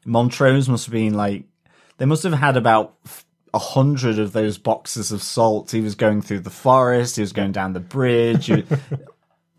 [0.05, 1.43] Montrose must have been like,
[1.97, 2.95] they must have had about
[3.53, 5.71] a hundred of those boxes of salt.
[5.71, 8.49] He was going through the forest, he was going down the bridge.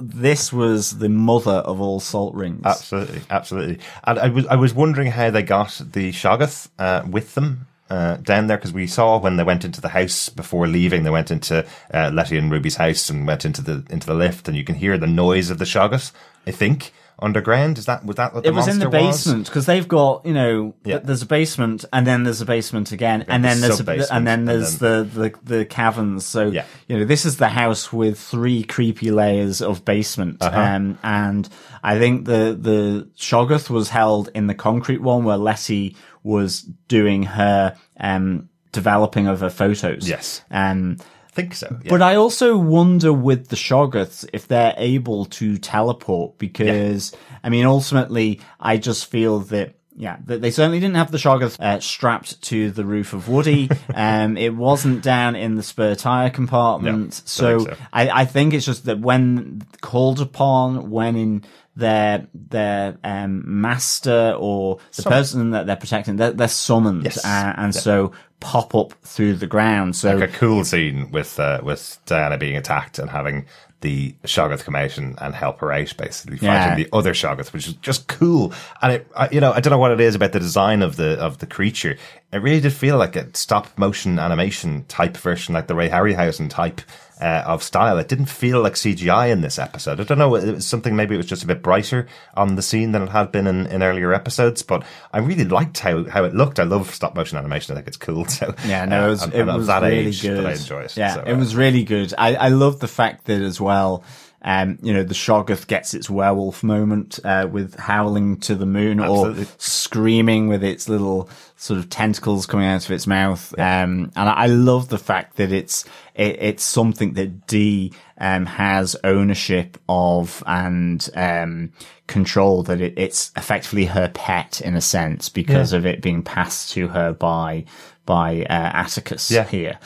[0.03, 2.63] This was the mother of all salt rings.
[2.65, 3.79] Absolutely, absolutely.
[4.05, 8.17] And I was I was wondering how they got the Shoggoth uh, with them uh,
[8.17, 11.31] down there because we saw when they went into the house before leaving, they went
[11.31, 14.65] into uh, Letty and Ruby's house and went into the into the lift, and you
[14.65, 16.13] can hear the noise of the Shoggoth.
[16.47, 19.67] I think underground is that was that what the it was in the basement because
[19.67, 20.97] they've got you know Yeah.
[20.97, 24.27] th- there's a basement and then there's a basement again and then there's a, and
[24.27, 26.65] then and there's the, the the caverns so Yeah.
[26.89, 30.61] you know this is the house with three creepy layers of basement Uh-huh.
[30.61, 31.49] um, and
[31.83, 37.23] I think the the Shoggoth was held in the concrete one where Letty was doing
[37.25, 40.43] her um developing of her photos Yes.
[40.51, 40.97] um
[41.33, 41.69] think so.
[41.83, 41.91] yeah.
[41.91, 47.67] but I also wonder with the Shoggoths if they're able to teleport because, I mean,
[47.67, 52.41] ultimately, I just feel that Yeah, th- they certainly didn't have the Shoggoth uh, strapped
[52.45, 53.69] to the roof of Woody.
[53.95, 57.09] um, it wasn't down in the spare tire compartment.
[57.11, 57.77] No, so, so.
[57.93, 61.45] I, I think it's just that when called upon, when in
[61.77, 67.25] their their um, master or the person that they're protecting, they're, they're summoned, Yes.
[67.25, 69.97] uh, and so pop up through the ground.
[69.97, 73.47] So like a cool scene with uh, with Diana being attacked and having
[73.81, 76.69] the Shoggoth come out and, and help her out, basically Yeah.
[76.69, 78.53] fighting the other Shoggoth, which is just cool.
[78.81, 80.95] And it, I, you know, I don't know what it is about the design of
[80.97, 81.97] the of the creature.
[82.33, 86.49] It really did feel like a stop motion animation type version, like the Ray Harryhausen
[86.51, 86.81] type.
[87.23, 90.01] Uh, of style, it didn't feel like CGI in this episode.
[90.01, 92.63] I don't know, it was something maybe it was just a bit brighter on the
[92.63, 94.63] scene than it had been in, in earlier episodes.
[94.63, 94.83] But
[95.13, 96.59] I really liked how, how it looked.
[96.59, 97.75] I love stop motion animation.
[97.75, 98.25] I think it's cool.
[98.29, 100.45] So Yeah, no, uh, it was, and- it was that really good.
[100.47, 100.97] I enjoy it.
[100.97, 102.13] Yeah, So, it uh, was really good.
[102.19, 104.03] I, I love the fact that as well,
[104.45, 109.01] um, you know, the Shoggoth gets its werewolf moment, uh, with howling to the moon
[109.01, 109.45] Absolutely.
[109.45, 113.57] or screaming with its little sort of tentacles coming out of its mouth.
[113.59, 118.97] Um, and I, love the fact that it's, it, it's something that Dee, um, has
[119.05, 121.73] ownership of and, um,
[122.09, 126.73] control that it, it's effectively her pet in a sense because of it being passed
[126.73, 127.65] to her by,
[128.07, 129.45] by, uh, Atticus Yeah.
[129.45, 129.79] here.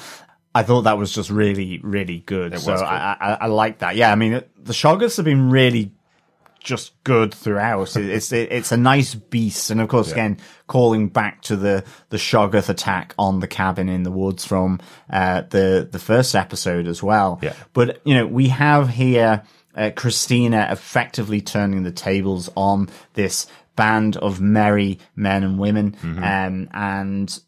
[0.58, 2.58] I thought that was just really, really good.
[2.58, 2.86] so was good.
[2.88, 3.96] I, I, I like that.
[3.96, 5.92] Yeah, I mean, it- the Shoggoths have been really
[6.60, 7.96] just good throughout.
[7.96, 11.84] It- It's it, it's a nice beast, and of course, again, calling back to the
[12.10, 16.88] the Shoggoth attack on the cabin in the woods from uh, the the first episode
[16.88, 17.38] as well.
[17.42, 17.52] Yeah.
[17.72, 19.42] But you know, we have here
[19.76, 26.68] uh, Christina effectively turning the tables on this band of merry men and women, um,
[26.72, 27.38] and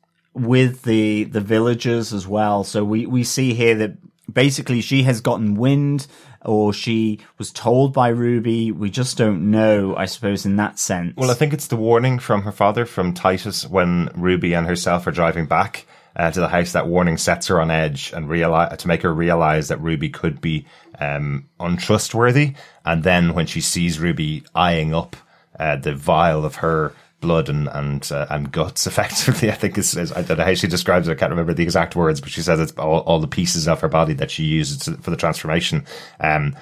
[0.40, 2.64] with the the villagers as well.
[2.64, 3.96] So we we see here that
[4.33, 6.07] basically she has gotten wind
[6.44, 8.70] or she was told by Ruby.
[8.70, 11.14] We just don't know, I suppose, in that sense.
[11.16, 15.07] Well, I think it's the warning from her father, from Titus, when Ruby and herself
[15.07, 16.72] are driving back uh, to the house.
[16.72, 20.40] That warning sets her on edge and realize to make her realize that Ruby could
[20.40, 20.66] be
[21.01, 22.55] um, untrustworthy.
[22.85, 25.16] And then when she sees Ruby eyeing up
[25.59, 29.96] uh, the vial of her blood and and uh, and guts, effectively, I think is,
[29.96, 31.12] is I don't know how she describes it.
[31.12, 33.81] I can't remember the exact words, but she says it's all, all the pieces of
[33.81, 35.85] her body that she uses to- for the transformation.
[36.20, 36.57] Um,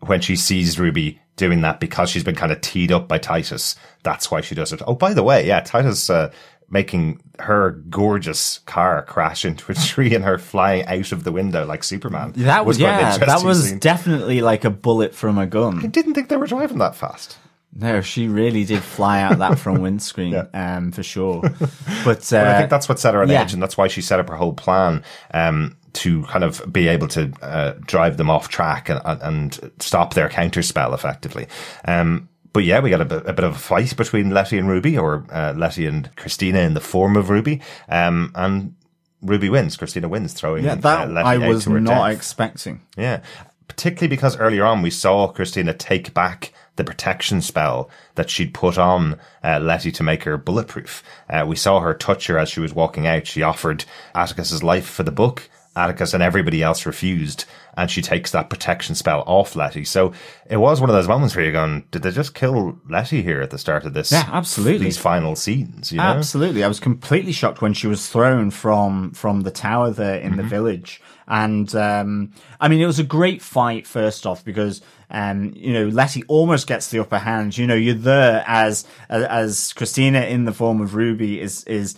[0.00, 3.74] when she sees Ruby doing that because she's been kind of teed up by Titus.
[4.04, 4.80] That's why she does it.
[4.86, 6.30] Oh, by the way, yeah, Titus uh,
[6.70, 11.66] making her gorgeous car crash into a tree and her flying out of the window
[11.66, 12.32] like Superman.
[12.36, 13.78] that was, yeah, that was scene.
[13.78, 15.84] definitely like a bullet from a gun.
[15.84, 17.38] I didn't think they were driving that fast.
[17.74, 21.42] No, she really did fly out that front windscreen, um, for sure.
[22.04, 23.42] But, uh, But I think that's what set her on yeah.
[23.42, 26.88] edge, and that's why she set up her whole plan um, to kind of be
[26.88, 31.46] able to uh, drive them off track and, and stop their counter spell effectively.
[31.84, 34.68] Um, but yeah, we got a, bit- a bit of a fight between Letty and
[34.68, 38.74] Ruby, or uh, Letty and Christina in the form of Ruby, um, and
[39.22, 39.76] Ruby wins.
[39.76, 42.16] Christina wins, throwing yeah, that uh, Letty I was not death.
[42.16, 42.80] expecting.
[42.96, 43.20] Yeah.
[43.68, 48.78] Particularly because earlier on we saw Christina take back the protection spell that she'd put
[48.78, 51.02] on uh, Letty to make her bulletproof.
[51.28, 53.26] Uh, we saw her touch her as she was walking out.
[53.26, 55.50] She offered Atticus's life for the book.
[55.78, 57.44] Atticus and everybody else refused,
[57.76, 59.84] and she takes that protection spell off Letty.
[59.84, 60.12] So
[60.50, 63.40] it was one of those moments where you're going, did they just kill Letty here
[63.40, 64.10] at the start of this?
[64.10, 64.86] Yeah, absolutely.
[64.86, 66.04] These final scenes, you know?
[66.04, 66.64] Absolutely.
[66.64, 70.42] I was completely shocked when she was thrown from from the tower there in the
[70.42, 71.00] village.
[71.28, 75.88] And um I mean it was a great fight first off because um you know
[75.88, 77.56] Letty almost gets the upper hand.
[77.56, 81.96] You know, you're there as as Christina in the form of Ruby is is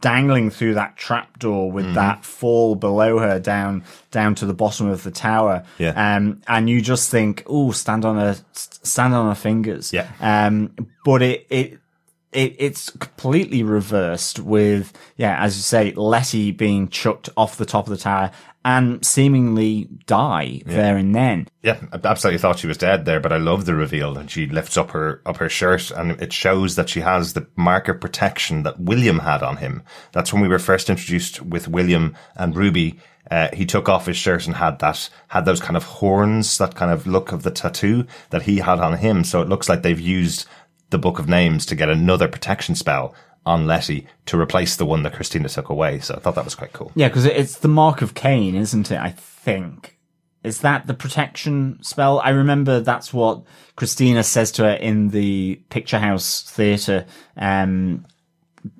[0.00, 5.02] dangling through that trapdoor with that fall below her down down to the bottom of
[5.02, 5.64] the tower.
[5.78, 6.16] Yeah.
[6.16, 10.08] Um and you just think, "Oh, stand on her stand on her fingers." Yeah.
[10.20, 10.74] Um
[11.04, 11.78] but it it
[12.32, 17.86] it, it's completely reversed with, yeah, as you say, Letty being chucked off the top
[17.86, 18.30] of the tower
[18.64, 21.48] and seemingly die there and then.
[21.62, 24.46] Yeah, I absolutely thought she was dead there, but I love the reveal and she
[24.46, 28.00] lifts up her up her shirt and it shows that she has the mark of
[28.00, 29.82] protection that William had on him.
[30.12, 33.00] That's when we were first introduced with William and Ruby.
[33.30, 36.74] Uh, he took off his shirt and had that had those kind of horns, that
[36.74, 39.24] kind of look of the tattoo that he had on him.
[39.24, 40.46] So it looks like they've used
[40.90, 43.14] the Book of Names to get another protection spell
[43.46, 46.00] on Letty to replace the one that Christina took away.
[46.00, 46.92] So I thought that was quite cool.
[46.94, 48.98] Yeah, because it's the mark of Cain, isn't it?
[48.98, 49.96] I think.
[50.42, 52.20] Is that the protection spell?
[52.20, 53.42] I remember that's what
[53.76, 58.06] Christina says to her in the Picture House Theatre, um,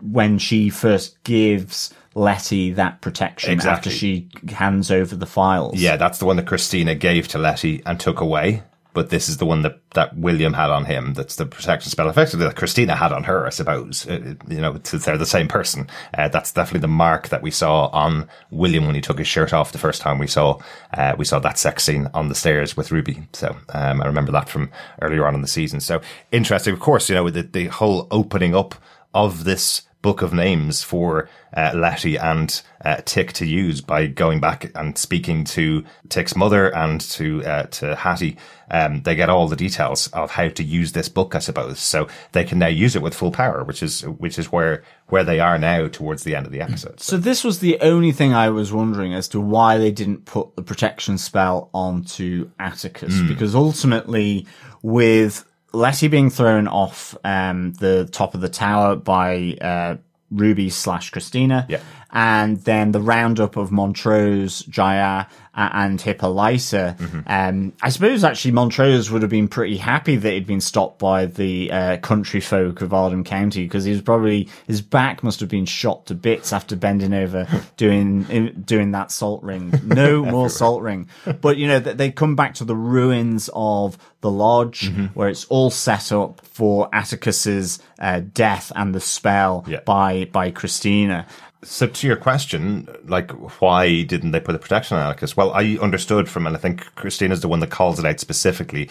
[0.01, 5.81] when she first gives Letty that protection after she hands over the files.
[5.81, 8.62] Yeah, that's the one that Christina gave to Letty and took away.
[8.92, 11.14] But this is the one that, that William had on him.
[11.14, 14.07] That's the protection spell, effectively that Christina had on her, I suppose.
[14.07, 15.88] Uh, you know, since they're the same person.
[16.16, 19.53] Uh, that's definitely the mark that we saw on William when he took his shirt
[19.53, 20.59] off the first time we saw
[20.94, 23.26] uh, we saw that sex scene on the stairs with Ruby.
[23.33, 24.70] So um, I remember that from
[25.03, 25.81] earlier on in the season.
[25.81, 26.00] So
[26.33, 27.09] interesting, of course.
[27.09, 28.75] You know, with the the whole opening up
[29.14, 34.40] of this book of names for uh, Letty and uh, Tick to use by going
[34.40, 38.37] back and speaking to Tick's mother and to uh, to Hattie.
[38.71, 42.07] Um, they get all the details of how to use this book, I suppose, so
[42.33, 45.40] they can now use it with full power, which is which is where where they
[45.40, 47.01] are now towards the end of the episode.
[47.01, 50.55] So this was the only thing I was wondering as to why they didn't put
[50.55, 53.27] the protection spell onto Atticus, Hmm.
[53.29, 54.46] because ultimately
[54.83, 59.96] with Letty being thrown off um, the top of the tower by uh,
[60.31, 61.81] Ruby slash Christina, Yeah.
[62.13, 66.96] And then the roundup of Montrose, Ji-Ah, and Hippolyta.
[66.98, 67.21] Mm-hmm.
[67.27, 71.27] Um, I suppose actually Montrose would have been pretty happy that he'd been stopped by
[71.27, 75.48] the uh, country folk of Arden County because he was probably his back must have
[75.48, 77.46] been shot to bits after bending over
[77.77, 78.23] doing
[78.65, 79.73] doing that salt ring.
[79.85, 81.08] No more salt ring.
[81.40, 85.06] But you know th- they come back to the ruins of the lodge Mm-hmm.
[85.19, 89.81] where it's all set up for Atticus's uh, death and the spell Yeah.
[89.85, 91.27] by by Christina.
[91.63, 93.31] So to your question, like
[93.61, 95.37] why didn't they put a protection on Atticus?
[95.37, 98.88] Well, I understood from, and I think Christina's the one that calls it out specifically.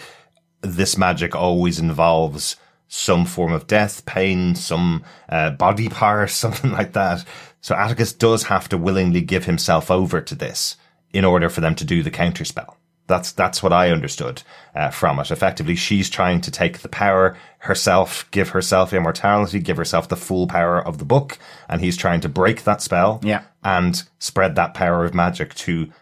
[0.60, 2.56] This magic always involves
[2.86, 7.24] some form of death, pain, some uh, body part, something like that.
[7.60, 10.76] So Atticus does have to willingly give himself over to this
[11.12, 12.76] in order for them to do the counter spell.
[13.10, 14.42] That's that's what I understood
[14.74, 15.30] uh, from it.
[15.30, 20.46] Effectively, she's trying to take the power herself, give herself immortality, give herself the full
[20.46, 21.38] power of the book,
[21.68, 23.42] and he's trying to break that spell Yeah.
[23.62, 25.92] and spread that power of magic to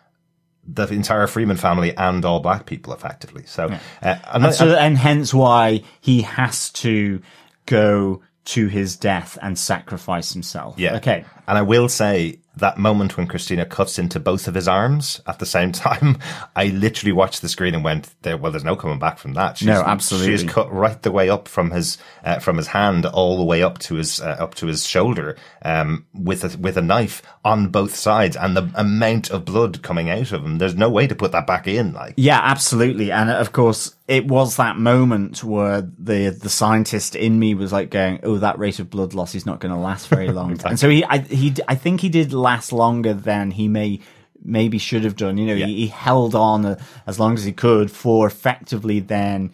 [0.71, 3.43] the entire Freeman family and all black people, effectively.
[3.47, 3.65] So,
[4.03, 7.23] uh, and And so, and hence why he has to
[7.67, 10.79] go to his death and sacrifice himself.
[10.79, 10.97] Yeah.
[10.97, 11.25] Okay.
[11.47, 15.39] And I will say that moment when Christina cuts into both of his arms at
[15.39, 16.19] the same time,
[16.55, 19.59] I literally watched the screen and went, "There, well, there's no coming back from that."
[19.59, 20.37] She's, No, absolutely.
[20.37, 23.63] She's cut right the way up from his uh, from his hand all the way
[23.63, 27.69] up to his uh, up to his shoulder, um, with a with a knife on
[27.69, 30.59] both sides, and the amount of blood coming out of him.
[30.59, 31.93] There's no way to put that back in.
[31.93, 33.11] Like, Yeah, absolutely.
[33.11, 37.91] And of course, it was that moment where the the scientist in me was like
[37.91, 40.81] going, "Oh, that rate of blood loss is not going to last very long." and
[40.81, 44.01] so he, I, he, I think he did last longer than he may
[44.43, 45.37] maybe should have done.
[45.37, 49.53] You know, he, he held on uh, as long as he could for effectively then.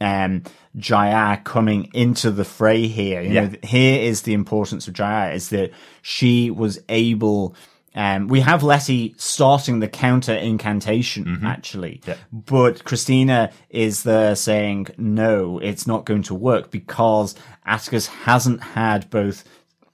[0.00, 0.42] Um,
[0.76, 3.22] Ji-Ah coming into the fray here.
[3.22, 3.40] You Yeah.
[3.46, 5.70] know, here is the importance of Ji-Ah is that
[6.02, 7.54] she was able.
[7.94, 12.00] Um, we have Letty starting the counter incantation actually,
[12.32, 19.08] but Christina is there saying no, it's not going to work because Atticus hasn't had
[19.10, 19.44] both.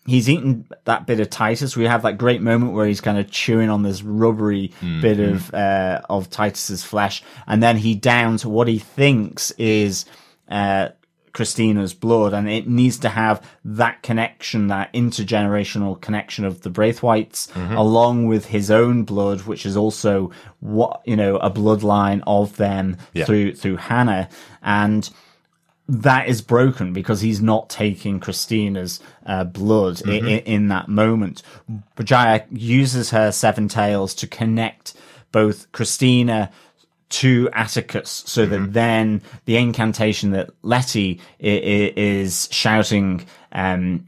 [0.07, 1.77] He's eaten that bit of Titus.
[1.77, 4.73] We have that great moment where he's kind of chewing on this rubbery
[5.03, 10.07] bit of uh, of Titus's flesh, and then he downs what he thinks is
[10.49, 10.89] uh,
[11.33, 17.49] Christina's blood, and it needs to have that connection, that intergenerational connection of the Braithwaites,
[17.77, 22.97] along with his own blood, which is also what you know a bloodline of them
[23.15, 23.25] Yeah.
[23.27, 24.29] through through Hannah,
[24.63, 25.09] and
[25.89, 31.43] that is broken because he's not taking Christina's uh, blood i- i- in that moment.
[31.97, 34.95] Bajaya uses her seven tails to connect
[35.33, 36.51] both Christina
[37.11, 44.07] to Atticus so that then the incantation that Letty is shouting um,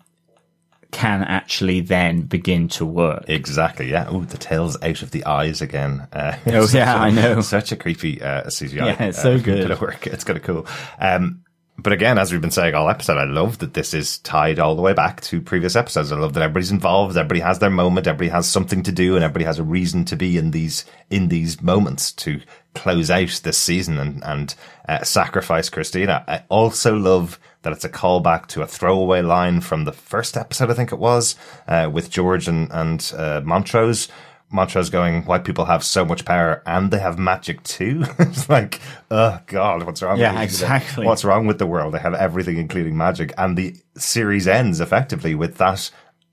[0.92, 3.24] can actually then begin to work.
[3.28, 3.90] Exactly.
[3.90, 4.06] Yeah.
[4.08, 6.06] Oh, the tails out of the eyes again.
[6.12, 7.40] Uh, Oh, yeah, a- I know.
[7.40, 8.74] Such a creepy uh, CGI.
[8.76, 9.70] Yeah, it's so uh, good.
[9.70, 10.06] Of work.
[10.06, 10.66] It's kind of cool.
[10.98, 11.44] Um,
[11.82, 14.74] but again, as we've been saying all episode, I love that this is tied all
[14.74, 16.12] the way back to previous episodes.
[16.12, 17.16] I love that everybody's involved.
[17.16, 18.06] Everybody has their moment.
[18.06, 21.28] Everybody has something to do, and everybody has a reason to be in these in
[21.28, 22.40] these moments to
[22.74, 24.54] close out this season and and
[24.88, 26.24] uh, sacrifice Christina.
[26.28, 30.70] I also love that it's a callback to a throwaway line from the first episode,
[30.70, 34.08] I think it was, uh, with George and and uh, Montrose.
[34.52, 38.04] Montrose going, white people have so much power and they have magic too.
[38.18, 38.80] it's like,
[39.10, 40.18] oh god, what's wrong?
[40.18, 41.06] Yeah, exactly.
[41.06, 41.94] What's wrong with the world?
[41.94, 45.90] They have everything, including magic, and the series ends effectively with that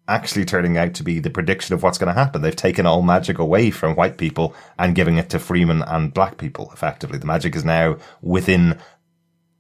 [0.10, 2.42] actually turning out to be the prediction of what's going to happen.
[2.42, 6.38] They've taken all magic away from white people and giving it to Freeman and black
[6.38, 6.72] people.
[6.74, 8.80] Effectively, the magic is now within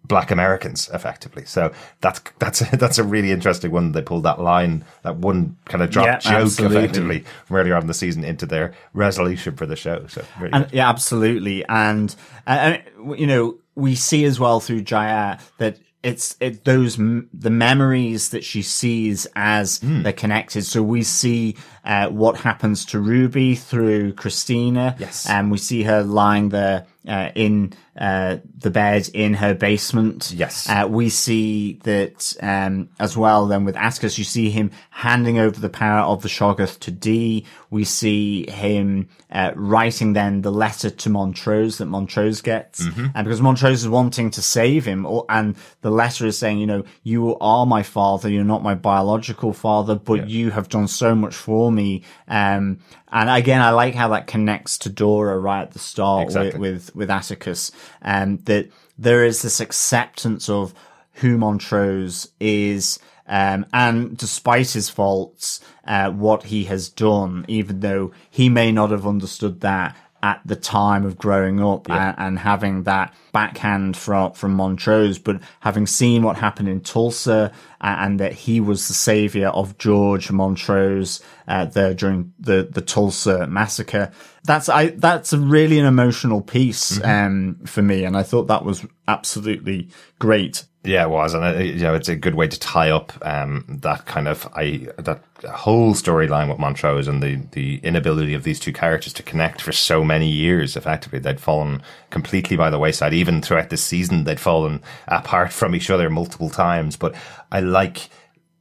[0.09, 1.45] black Americans effectively.
[1.45, 3.93] So that's that's that's a really interesting one.
[3.93, 6.77] They pulled that line, that one kind of drop Yeah, joke absolutely.
[6.77, 10.05] effectively from earlier on in the season into their resolution for the show.
[10.07, 11.63] So really And, yeah, absolutely.
[11.69, 12.13] And,
[12.45, 17.29] uh, uh, you know, we see as well through Ji-Ah that it's it those m-
[17.33, 20.01] the memories that she sees as Hmm.
[20.03, 20.65] they're connected.
[20.65, 24.95] So we see uh, what happens to Ruby through Christina.
[24.97, 25.27] Yes.
[25.29, 30.31] and we see her lying there uh, in uh, the bed in her basement.
[30.35, 30.67] Yes.
[30.69, 33.45] uh, we see that um, as well.
[33.45, 37.45] Then with Atticus, you see him handing over the power of the Shoggoth to Dee.
[37.69, 43.07] We see him uh, writing then the letter to Montrose that Montrose gets, Mm-hmm.
[43.13, 46.65] and because Montrose is wanting to save him, or, and the letter is saying, you
[46.67, 51.13] know, you are my father, you're not my biological father, but you have done so
[51.13, 52.03] much for me.
[52.27, 52.79] Um,
[53.11, 56.59] and again, I like how that connects to Dora right at the start Exactly.
[56.59, 57.71] with, with with Atticus,
[58.01, 60.73] um, that there is this acceptance of
[61.13, 68.11] who Montrose is, um, and despite his faults, uh, what he has done, even though
[68.29, 72.83] he may not have understood that at the time of growing up and, and having
[72.83, 77.51] that backhand from from Montrose, but having seen what happened in Tulsa
[77.81, 83.47] and that he was the savior of George Montrose uh, there during the the Tulsa
[83.47, 84.11] massacre.
[84.43, 88.65] That's I that's a really an emotional piece um, for me, and I thought that
[88.65, 90.65] was absolutely great.
[90.83, 93.65] Yeah, it was, and uh, you know, it's a good way to tie up um,
[93.67, 95.21] that kind of I that
[95.51, 99.73] whole storyline with Montrose and the the inability of these two characters to connect for
[99.73, 100.77] so many years.
[100.77, 103.13] Effectively, they'd fallen completely by the wayside.
[103.13, 106.95] Even throughout this season, they'd fallen apart from each other multiple times.
[106.95, 107.15] But
[107.51, 108.09] I like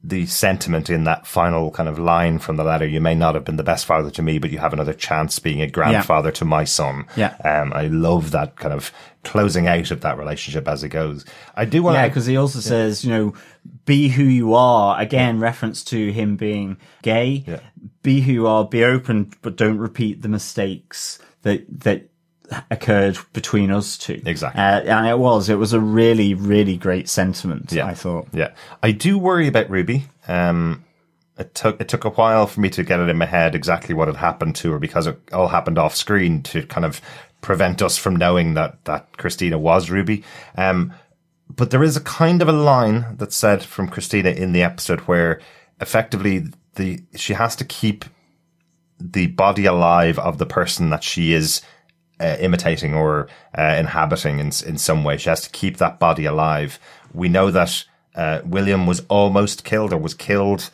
[0.01, 2.87] the sentiment in that final kind of line from the letter.
[2.87, 5.39] You may not have been the best father to me, but you have another chance
[5.39, 7.05] being a grandfather to my son.
[7.17, 7.35] Yeah.
[7.43, 8.93] Um, I love that kind of
[9.25, 11.25] closing out of that relationship as it goes.
[11.55, 13.33] I do want Yeah, to, because he also says, you know,
[13.83, 14.97] be who you are.
[14.99, 17.43] Again, reference to him being gay.
[17.45, 17.59] Yeah.
[18.01, 18.63] Be who you are.
[18.63, 22.09] Be open, but don't repeat the mistakes that that
[22.71, 24.21] occurred between us two.
[24.25, 24.61] Exactly.
[24.61, 25.49] Uh, and it was.
[25.49, 27.71] It was a really, really great sentiment.
[27.71, 27.85] Yeah.
[27.85, 28.27] I thought.
[28.33, 30.05] Yeah, I do worry about Ruby.
[30.27, 30.85] Um,
[31.37, 33.95] it took it took a while for me to get it in my head exactly
[33.95, 37.01] what had happened to her because it all happened off screen to kind of
[37.41, 40.23] prevent us from knowing that that Christina was Ruby.
[40.55, 40.93] Um,
[41.49, 44.99] but there is a kind of a line that's said from Christina in the episode
[45.01, 45.39] where
[45.79, 48.05] effectively the she has to keep
[48.99, 51.61] the body alive of the person that she is
[52.19, 55.17] uh, imitating or uh, inhabiting in in some way.
[55.17, 56.79] She has to keep that body alive.
[57.13, 60.69] We know that uh, William was almost killed or was killed,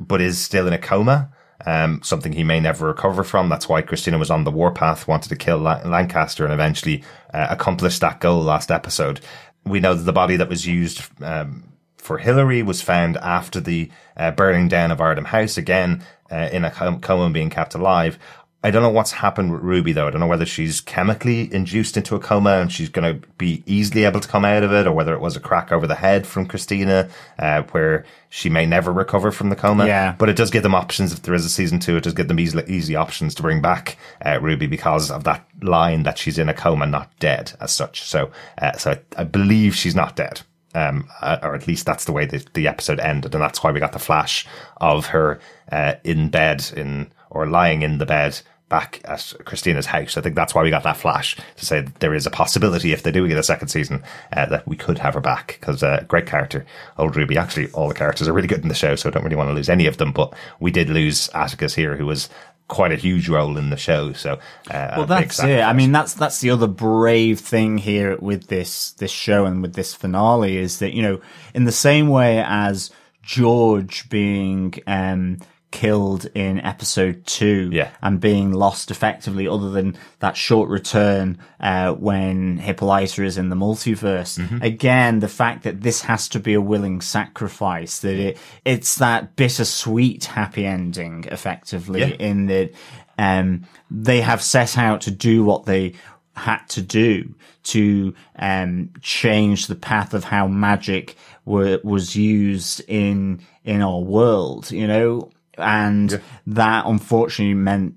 [0.00, 1.30] but is still in a coma.
[1.66, 3.48] Um, something he may never recover from.
[3.48, 7.02] That's why Christina was on the warpath, wanted to kill La- Lancaster, and eventually
[7.34, 9.20] uh, accomplished that goal last episode.
[9.64, 11.64] We know that the body that was used um,
[11.96, 16.64] for Hillary was found after the uh, burning down of Ardham House again uh, in
[16.64, 18.18] a coma being kept alive.
[18.64, 20.08] I don't know what's happened with Ruby though.
[20.08, 23.62] I don't know whether she's chemically induced into a coma and she's going to be
[23.66, 25.94] easily able to come out of it, or whether it was a crack over the
[25.94, 29.86] head from Christina, uh, where she may never recover from the coma.
[29.86, 30.16] Yeah.
[30.18, 31.96] But it does give them options if there is a season two.
[31.98, 33.96] It does give them easy, easy options to bring back
[34.26, 38.02] uh, Ruby because of that line that she's in a coma, not dead as such.
[38.02, 40.40] So, uh, so I, I believe she's not dead.
[40.74, 43.72] Um, uh, or at least that's the way the, the episode ended, and that's why
[43.72, 44.46] we got the flash
[44.76, 45.40] of her
[45.72, 50.16] uh, in bed in or lying in the bed back at Christina's house.
[50.16, 52.92] I think that's why we got that flash to say that there is a possibility
[52.92, 54.02] if they do get a second season
[54.32, 56.66] uh, that we could have her back because uh, great character,
[56.98, 57.38] old Ruby.
[57.38, 59.48] Actually, all the characters are really good in the show, so I don't really want
[59.48, 60.12] to lose any of them.
[60.12, 62.28] But we did lose Atticus here, who was
[62.68, 64.12] quite a huge role in the show.
[64.12, 64.34] So,
[64.70, 65.60] uh, Well, that's it.
[65.60, 69.74] I mean, that's that's the other brave thing here with this this show and with
[69.74, 71.20] this finale is that you know,
[71.54, 72.90] in the same way as
[73.22, 75.38] George being um,
[75.70, 77.90] killed in episode two, Yeah.
[78.00, 83.56] and being lost effectively, other than that short return uh, when Hippolyta is in the
[83.56, 84.38] multiverse.
[84.38, 84.62] Mm-hmm.
[84.62, 89.36] Again, the fact that this has to be a willing sacrifice, that it it's that
[89.36, 92.06] bittersweet happy ending, effectively, Yeah.
[92.18, 92.70] in that
[93.18, 95.94] um, they have set out to do what they
[96.34, 103.40] had to do to um, change the path of how magic were, was used in
[103.64, 107.94] in our world, you know, and that unfortunately meant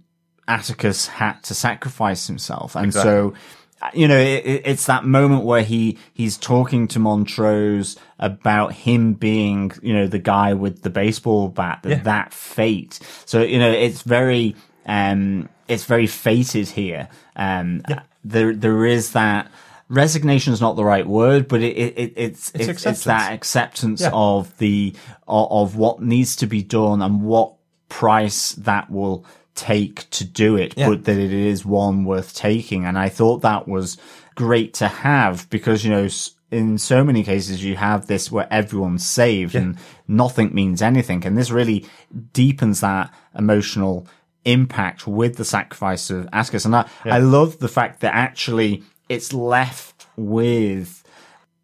[0.48, 3.34] Atticus had to sacrifice himself, and so
[3.94, 9.14] you know it, it- it's that moment where he he's talking to Montrose about him
[9.14, 13.00] being you know the guy with the baseball bat that that fate.
[13.26, 14.56] So you know it's very
[14.86, 17.08] um it's very fated here.
[17.36, 17.82] Um,
[18.26, 19.50] there there is that.
[19.92, 24.02] Resignation is not the right word, but it, it, it it's it's, it's, that acceptance
[24.02, 24.12] Yeah.
[24.14, 24.96] of the
[25.28, 27.56] of, of what needs to be done and what
[27.90, 30.90] price that will take to do it, Yeah.
[30.90, 32.86] but that it is one worth taking.
[32.86, 33.98] And I thought that was
[34.36, 36.08] great to have because, you know,
[36.52, 39.78] in so many cases you have this where everyone's saved and
[40.08, 41.26] nothing means anything.
[41.26, 41.86] And this really
[42.34, 44.08] deepens that emotional
[44.46, 46.66] impact with the sacrifice of Atticus.
[46.66, 51.04] And I, I love the fact that actually it's left with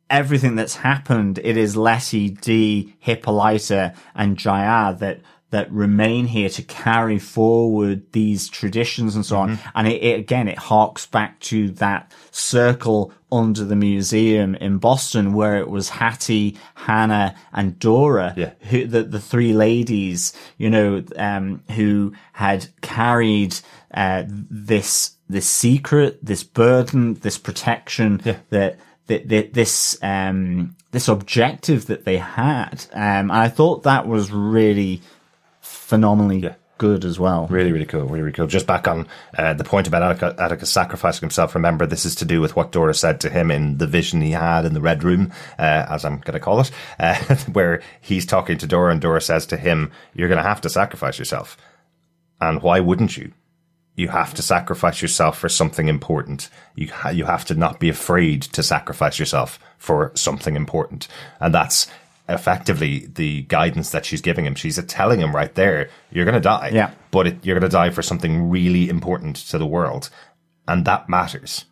[0.09, 1.39] everything that's happened.
[1.43, 8.49] It is Letty, Dee, Hippolyta, and Ji-Ah that that remain here to carry forward these
[8.49, 9.57] traditions and so on.
[9.73, 15.31] And it, it again, it harks back to that circle under the museum in Boston
[15.33, 18.51] where it was Hattie, Hannah, and Dora, Yeah.
[18.69, 23.55] who, the, the three ladies, you know, um, who had carried,
[23.93, 28.17] uh, this, this secret, this burden, this protection
[28.49, 28.77] that, that,
[29.29, 32.85] that this, um, this objective that they had.
[32.93, 35.01] Um, and I thought that was really
[35.61, 36.55] phenomenally Yeah.
[36.77, 37.47] good as well.
[37.47, 38.03] Really, really cool.
[38.03, 38.47] Really, really cool.
[38.47, 39.07] Just back on
[39.37, 41.55] uh, the point about Attica, Atticus sacrificing himself.
[41.55, 44.31] Remember, this is to do with what Dora said to him in the vision he
[44.31, 47.15] had in the Red Room, uh, as I'm going to call it, uh,
[47.51, 50.69] where he's talking to Dora and Dora says to him, you're going to have to
[50.69, 51.57] sacrifice yourself.
[52.39, 53.31] And why wouldn't you?
[53.97, 56.49] You have to sacrifice yourself for something important.
[56.75, 61.07] You ha- you have to not be afraid to sacrifice yourself for something important,
[61.41, 61.87] and that's
[62.29, 64.53] effectively the guidance that she's giving him.
[64.55, 66.91] She's telling him right there, "You're going to die, Yeah.
[67.11, 70.09] but it, you're going to die for something really important to the world,
[70.67, 71.65] and that matters."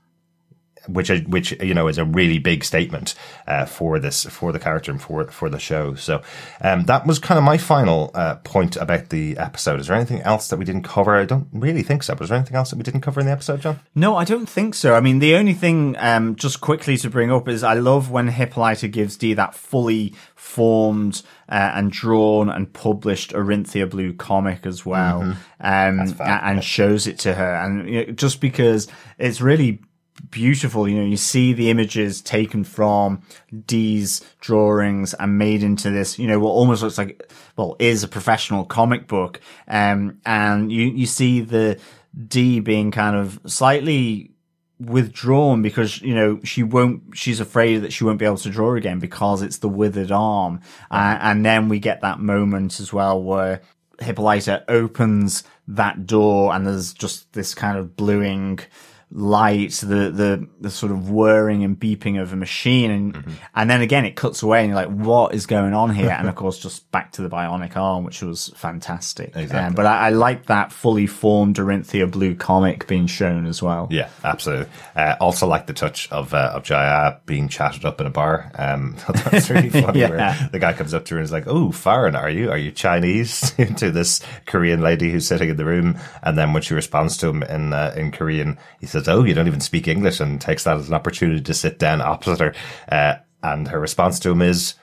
[0.88, 3.16] Which which you know is a really big statement
[3.48, 5.96] uh, for this for the character and for for the show.
[5.96, 6.22] So
[6.62, 9.80] um, that was kind of my final uh, point about the episode.
[9.80, 11.16] Is there anything else that we didn't cover?
[11.16, 12.14] I don't really think so.
[12.16, 13.80] But is there anything else that we didn't cover in the episode, John?
[13.94, 14.94] No, I don't think so.
[14.96, 18.28] I mean, the only thing, um, just quickly to bring up is I love when
[18.30, 24.86] Hippolyta gives Dee that fully formed uh, and drawn and published Orinthia Blue comic as
[24.86, 25.22] well,
[25.60, 27.56] um, fab, a- and shows it to her.
[27.56, 29.80] And you know, just because it's really
[30.30, 33.22] beautiful, you know, you see the images taken from
[33.66, 38.08] Dee's drawings and made into this, you know, what almost looks like, well, is a
[38.08, 39.40] professional comic book.
[39.68, 41.80] Um, and you, you see the
[42.28, 44.32] Dee being kind of slightly
[44.80, 48.76] withdrawn because you know she won't she's afraid that she won't be able to draw
[48.76, 50.60] again because it's the withered arm
[50.92, 53.62] uh, and then we get that moment as well where
[54.02, 58.60] hippolyta opens that door and there's just this kind of bluing
[59.12, 63.82] light the the the sort of whirring and beeping of a machine and and then
[63.82, 66.58] again it cuts away and you're like what is going on here and of course
[66.60, 69.58] just back to the bionic arm which was fantastic Exactly.
[69.60, 73.88] Um, but I, I like that fully formed Orinthia blue comic being shown as well
[73.92, 74.68] Yeah, absolutely.
[74.96, 78.52] Uh, also, like the touch of uh, of Ji-Ah being chatted up in a bar.
[78.56, 78.96] Um,
[79.32, 80.00] that's really funny.
[80.00, 80.48] Yeah.
[80.52, 82.50] The guy comes up to her and is like, "Oh, foreign, are you?
[82.50, 86.64] Are you Chinese?" to this Korean lady who's sitting in the room, and then when
[86.64, 89.88] she responds to him in uh, in Korean, he says, "Oh, you don't even speak
[89.88, 92.54] English," and takes that as an opportunity to sit down opposite her.
[92.90, 94.76] Uh, and her response to him is,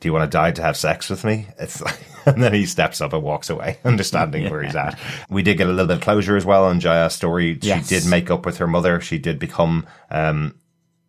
[0.00, 1.48] do you want to die to have sex with me?
[1.58, 4.98] It's like, and then he steps up and walks away, understanding where he's at.
[5.28, 7.58] We did get a little bit of closure as well on Ji-Ah's story.
[7.60, 7.88] Yes.
[7.88, 9.00] She did make up with her mother.
[9.00, 10.54] She did become, um,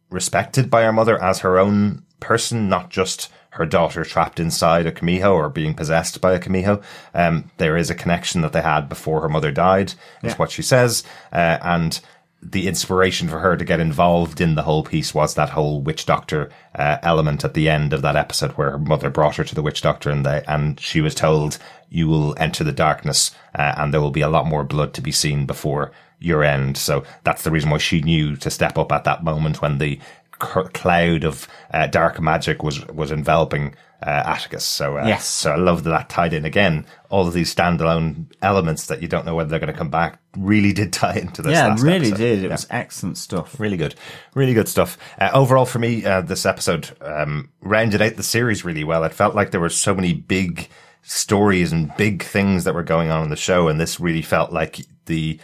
[0.09, 4.91] respected by her mother as her own person, not just her daughter trapped inside a
[4.91, 6.81] kumiho or being possessed by a kumiho.
[7.13, 10.61] Um, there is a connection that they had before her mother died, is what she
[10.61, 11.03] says.
[11.31, 11.99] Uh, and
[12.41, 16.05] the inspiration for her to get involved in the whole piece was that whole witch
[16.05, 19.55] doctor uh, element at the end of that episode where her mother brought her to
[19.55, 21.57] the witch doctor and they, and she was told
[21.89, 25.01] you will enter the darkness uh, and there will be a lot more blood to
[25.01, 26.77] be seen before your end.
[26.77, 29.99] So that's the reason why she knew to step up at that moment when the
[30.39, 34.63] cloud of uh, dark magic was was enveloping uh, Atticus.
[34.65, 35.25] So uh, Yes.
[35.25, 36.85] so I love that that tied in again.
[37.09, 40.19] All of these standalone elements that you don't know whether they're going to come back
[40.37, 41.51] really did tie into this.
[41.53, 42.17] yeah last really episode.
[42.17, 42.49] did it Yeah.
[42.51, 43.95] was excellent stuff Really good,
[44.35, 44.97] really good stuff.
[45.19, 49.03] Uh, overall, for me, uh, this episode um, rounded out the series really well.
[49.03, 50.69] It felt like there were so many big
[51.01, 54.51] stories and big things that were going on in the show, and this really felt
[54.51, 55.39] like the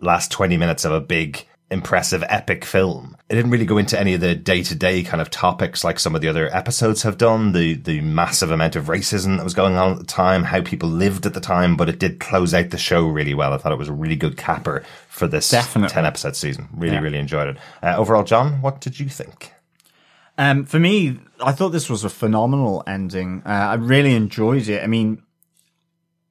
[0.00, 3.14] last twenty minutes of a big, impressive, epic film.
[3.28, 5.98] It didn't really go into any of the day to day kind of topics like
[5.98, 7.52] some of the other episodes have done.
[7.52, 10.88] The the massive amount of racism that was going on at the time, how people
[10.88, 13.52] lived at the time, but it did close out the show really well.
[13.52, 15.92] I thought it was a really good capper for this Definitely.
[15.92, 16.68] ten episode season.
[16.74, 17.00] Really, Yeah.
[17.00, 17.56] really enjoyed it.
[17.82, 19.52] Uh, overall, John, what did you think?
[20.38, 23.42] Um, for me, I thought this was a phenomenal ending.
[23.46, 24.82] Uh, I really enjoyed it.
[24.82, 25.22] I mean,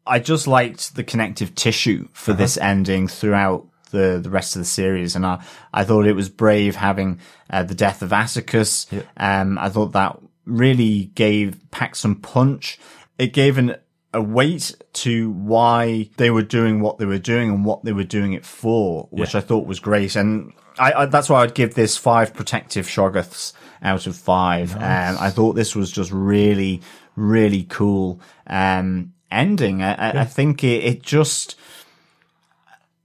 [0.06, 4.66] I just liked the connective tissue for this ending throughout the, the rest of the
[4.66, 5.16] series.
[5.16, 5.42] And I,
[5.74, 7.20] I thought it was brave having
[7.50, 8.88] uh, the death of Atticus.
[9.16, 12.78] Um, I thought that really gave, packed some punch.
[13.18, 13.78] It gave an
[14.16, 18.04] a weight to why they were doing what they were doing and what they were
[18.04, 19.40] doing it for, which Yeah.
[19.40, 20.16] I thought was great.
[20.16, 24.76] And I, I that's why I'd give this five protective Shoggoths out of five.
[24.76, 26.82] And I thought this was just really,
[27.16, 29.82] really cool um, ending.
[29.82, 31.56] I, I, I think it, it just.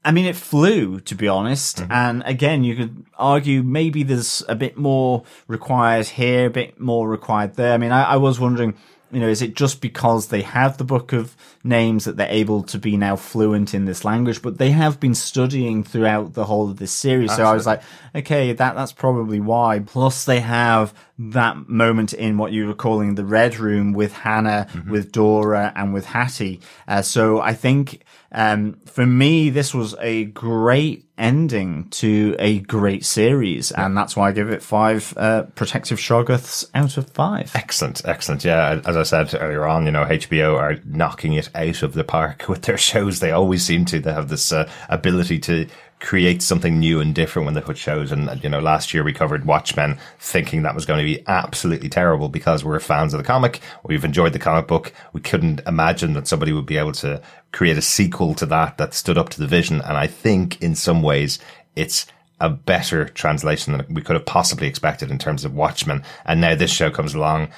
[0.05, 1.83] I mean, it flew, to be honest.
[1.91, 7.09] And again, you could argue maybe there's a bit more required here, a bit more
[7.09, 7.75] required there.
[7.75, 8.75] I mean, I, I was wondering,
[9.11, 11.35] you know, is it just because they have the book of
[11.65, 14.41] names that they're able to be now fluent in this language?
[14.41, 17.35] But they have been studying throughout the whole of this series.
[17.35, 17.83] So I was like,
[18.15, 19.81] okay, that, that's probably why.
[19.81, 24.69] Plus they have that moment in what you were calling the red room with Hannah,
[24.89, 26.61] with Dora and with Hattie.
[26.87, 33.05] Uh, so I think, um, for me, this was a great ending to a great
[33.05, 33.73] series.
[33.73, 37.51] And that's why I give it five, uh, protective Shoggoths out of five.
[37.55, 38.45] Excellent, excellent.
[38.45, 42.05] Yeah, as I said earlier on, you know, HBO are knocking it out of the
[42.05, 43.21] park with their shows.
[43.21, 43.99] They always seem to.
[43.99, 45.67] They have this uh, ability to
[46.01, 48.13] create something new and different when they put shows.
[48.13, 51.89] And, you know, last year we covered Watchmen thinking that was going to be absolutely
[51.89, 53.61] terrible because we're fans of the comic.
[53.85, 54.93] We've enjoyed the comic book.
[55.13, 57.21] We couldn't imagine that somebody would be able to
[57.53, 59.81] create a sequel to that that stood up to the vision.
[59.81, 61.39] And I think in some ways
[61.75, 62.07] it's
[62.41, 66.05] a better translation than we could have possibly expected in terms of Watchmen.
[66.25, 67.49] And now this show comes along.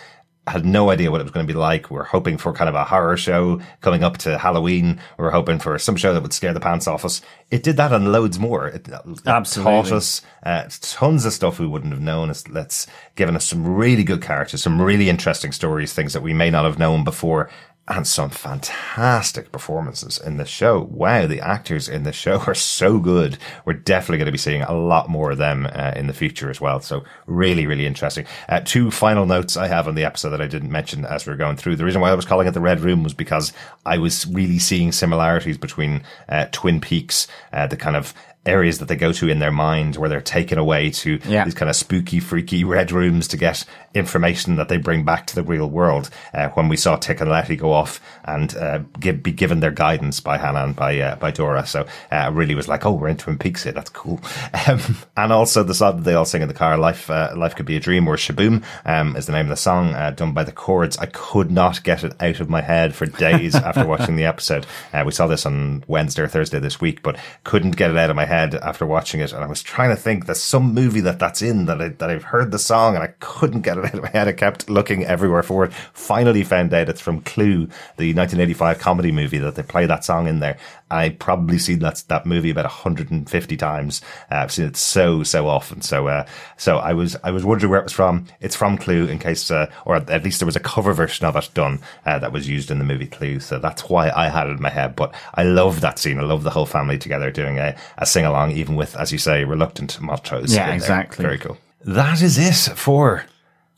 [0.47, 1.91] Had no idea what it was going to be like.
[1.91, 4.99] We are hoping for kind of a horror show coming up to Halloween.
[5.18, 7.20] We are hoping for some show that would scare the pants off us.
[7.51, 8.66] It did that and loads more.
[8.66, 9.72] It, it Absolutely.
[9.72, 12.30] taught us uh, tons of stuff we wouldn't have known.
[12.30, 12.86] It's, it's
[13.16, 16.64] given us some really good characters, some really interesting stories, things that we may not
[16.64, 17.51] have known before
[17.91, 20.88] and some fantastic performances in the show.
[20.91, 23.36] Wow, the actors in the show are so good.
[23.64, 26.51] We're definitely going to be seeing a lot more of them uh, in the future
[26.51, 26.80] as well.
[26.80, 28.26] So really, really interesting.
[28.49, 31.32] Uh, two final notes I have on the episode that I didn't mention as we
[31.32, 31.76] were going through.
[31.76, 33.53] The reason why I was calling it the Red Room was because
[33.84, 38.14] I was really seeing similarities between uh, Twin Peaks, uh, the kind of
[38.47, 41.45] areas that they go to in their mind where they're taken away to Yeah.
[41.45, 43.64] these kind of spooky, freaky red rooms to get
[43.95, 46.09] information that they bring back to the real world.
[46.32, 49.70] Uh, when we saw Tick and Letty go off and uh, give, be given their
[49.72, 53.09] guidance by Hannah and by uh, by Dora, so uh, really was like, oh, we're
[53.09, 53.72] in Twin Peaks here.
[53.72, 54.20] That's cool.
[54.68, 57.57] Um, and also the song that they all sing in the car, "Life uh, Life
[57.57, 60.32] Could Be a Dream" or "Sh-Boom" um, is the name of the song, uh, done
[60.32, 60.99] by the Chords.
[60.99, 64.66] I could not get it out of my head for days after watching the episode.
[64.93, 68.11] Uh, we saw this on Wednesday or Thursday this week, but couldn't get it out
[68.11, 69.32] of my head after watching it.
[69.32, 72.10] And I was trying to think there's some movie that that's in that I, that
[72.10, 74.28] I've heard the song and I couldn't get it out of my head.
[74.28, 75.72] I kept looking everywhere for it.
[75.92, 77.66] Finally found out it's from Clue,
[77.96, 80.56] the 1985 comedy movie that they play that song in there.
[80.91, 84.01] I probably seen that that movie about 150 times.
[84.30, 85.82] Uh, I've seen it so so often.
[85.82, 86.26] So uh,
[86.57, 88.26] so I was I was wondering where it was from.
[88.41, 91.36] It's from Clue, in case, uh, or at least there was a cover version of
[91.36, 93.41] it done uh, that was used in the movie Clue.
[93.41, 94.97] So that's why I had it in my head.
[94.97, 96.18] But I love that scene.
[96.18, 99.18] I love the whole family together doing a, a sing along, even with, as you
[99.18, 100.55] say, reluctant Montrose.
[100.55, 100.76] Yeah, in there.
[100.76, 101.22] exactly.
[101.22, 101.59] Very cool.
[101.84, 103.24] That is it for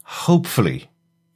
[0.05, 0.89] hopefully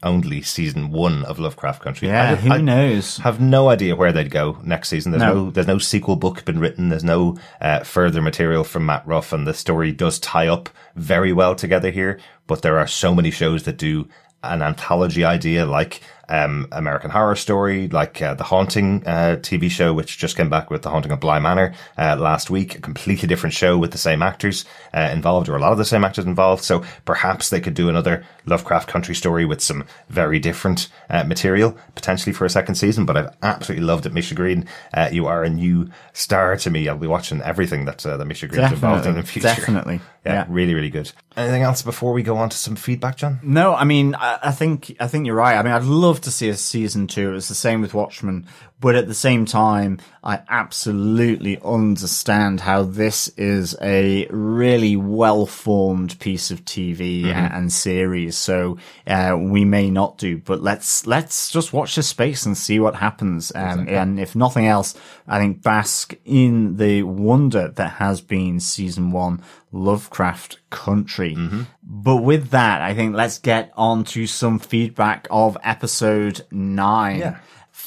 [0.07, 2.09] only season one of Lovecraft Country.
[2.09, 3.19] Yeah, I- who I- knows?
[3.19, 5.13] have no idea where they'd go next season.
[5.13, 5.51] There's no, No.
[5.51, 6.89] there's no sequel book been written.
[6.89, 11.33] There's no uh, further material from Matt Ruff, and the story does tie up very
[11.33, 12.19] well together here.
[12.47, 14.09] But there are so many shows that do
[14.43, 19.93] an anthology idea, like um, American Horror Story, like uh, the Haunting uh, TV show,
[19.95, 22.75] which just came back with the Haunting of Bly Manor uh, last week.
[22.77, 25.85] A completely different show with the same actors uh, involved, or a lot of the
[25.85, 26.65] same actors involved.
[26.65, 31.77] So perhaps they could do another Lovecraft Country story with some very different uh, material
[31.95, 33.07] potentially for a second season.
[33.07, 34.67] But I've absolutely loved it, Misha Green.
[34.93, 36.89] Uh, you are a new star to me.
[36.89, 39.47] I'll be watching everything that uh, that Misha Green's involved in in the future.
[39.49, 40.01] Definitely.
[40.25, 40.47] Yeah, Yeah.
[40.49, 41.13] really, really good.
[41.37, 43.41] Anything else before we go on to some feedback, John?
[43.43, 45.57] No, I mean, I, I think I think you're right.
[45.57, 47.35] I mean, I'd love to see a season two.
[47.35, 48.47] It's the same with Watchmen,
[48.81, 56.19] but at the same time, I absolutely understand how this is a really well formed
[56.19, 57.27] piece of TV Mm-hmm.
[57.29, 58.37] and, and series.
[58.37, 62.79] So uh, we may not do, but let's let's just watch this space and see
[62.81, 63.53] what happens.
[63.55, 64.95] Um, And if nothing else,
[65.27, 69.43] I think bask in the wonder that has been season one.
[69.73, 71.37] Lovecraft Country.
[71.83, 77.19] But with that, I think let's get on to some feedback of episode nine.
[77.19, 77.39] Yeah.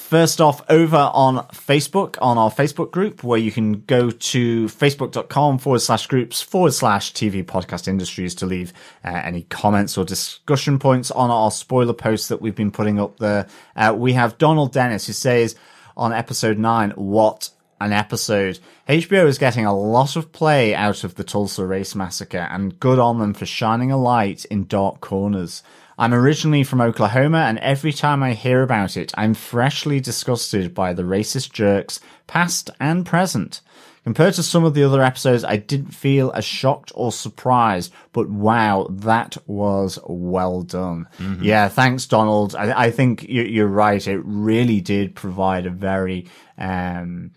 [0.09, 5.57] First off, over on Facebook, on our Facebook group, where you can go to facebook.com
[5.57, 8.71] forward slash groups forward slash TV podcast industries to leave
[9.03, 13.17] uh, any comments or discussion points on our spoiler posts that we've been putting up
[13.17, 13.47] there.
[13.75, 15.55] Uh, we have Donald Dennis who says
[15.97, 17.49] on episode nine, what
[17.80, 18.59] an episode.
[18.88, 22.99] HBO is getting a lot of play out of the Tulsa Race Massacre and good
[22.99, 25.63] on them for shining a light in dark corners.
[25.97, 30.93] I'm originally from Oklahoma, and every time I hear about it, I'm freshly disgusted by
[30.93, 33.59] the racist jerks, past and present.
[34.05, 38.30] Compared to some of the other episodes, I didn't feel as shocked or surprised, but
[38.30, 41.07] wow, that was well done.
[41.17, 41.43] Mm-hmm.
[41.43, 42.55] Yeah, thanks, Donald.
[42.55, 44.07] I, I think you, are right.
[44.07, 46.27] It really did provide a very,
[46.57, 47.32] um,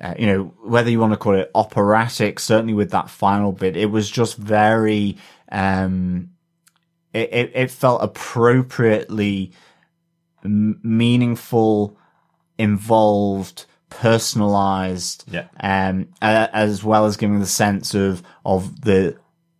[0.00, 3.76] uh, you know, whether you want to call it operatic, certainly with that final bit,
[3.76, 5.16] it was just very,
[5.52, 6.30] um,
[7.12, 9.52] it, it, it felt appropriately
[10.44, 11.96] m- meaningful,
[12.58, 15.46] involved, personalized, yeah.
[15.60, 19.16] um, uh, as well as giving the sense of, of the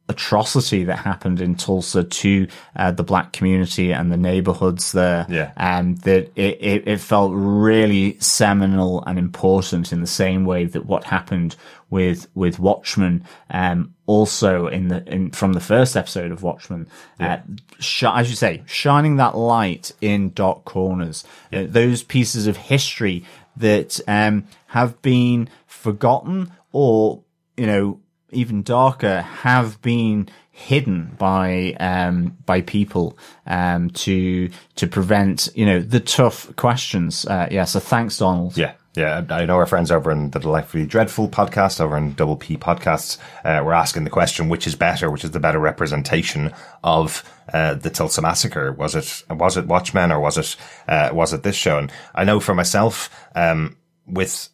[0.09, 2.47] atrocity that happened in Tulsa to
[2.77, 5.27] uh, the black community and the neighborhoods there.
[5.31, 5.53] Yeah.
[5.57, 10.85] And that it, it, it, felt really seminal and important in the same way that
[10.85, 11.57] what happened
[11.89, 16.87] with, with Watchmen, um, also in the, in, from the first episode of Watchmen,
[17.19, 17.35] yeah.
[17.35, 17.41] uh,
[17.81, 21.61] sh- as you say, shining that light in dark corners, yeah.
[21.61, 23.25] uh, those pieces of history
[23.57, 27.23] that, um, have been forgotten or,
[27.57, 28.01] you know,
[28.31, 35.81] even darker have been hidden by um, by people um, to to prevent you know
[35.81, 37.27] the tough questions.
[37.27, 38.57] Uh, yeah, so thanks, Donald.
[38.57, 38.75] Yeah.
[38.97, 42.57] Yeah, I know our friends over in the Delightfully Dreadful podcast, over in Double P
[42.57, 46.53] podcasts, uh, were asking the question, which is better, which is the better representation
[46.85, 48.73] of uh, the Tulsa massacre?
[48.73, 50.55] Was it was it Watchmen or was it
[50.87, 51.79] uh, was it this show?
[51.79, 54.49] And I know for myself, um, with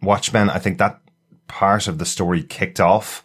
[0.00, 1.01] Watchmen, I think that
[1.52, 3.22] part of the story kicked off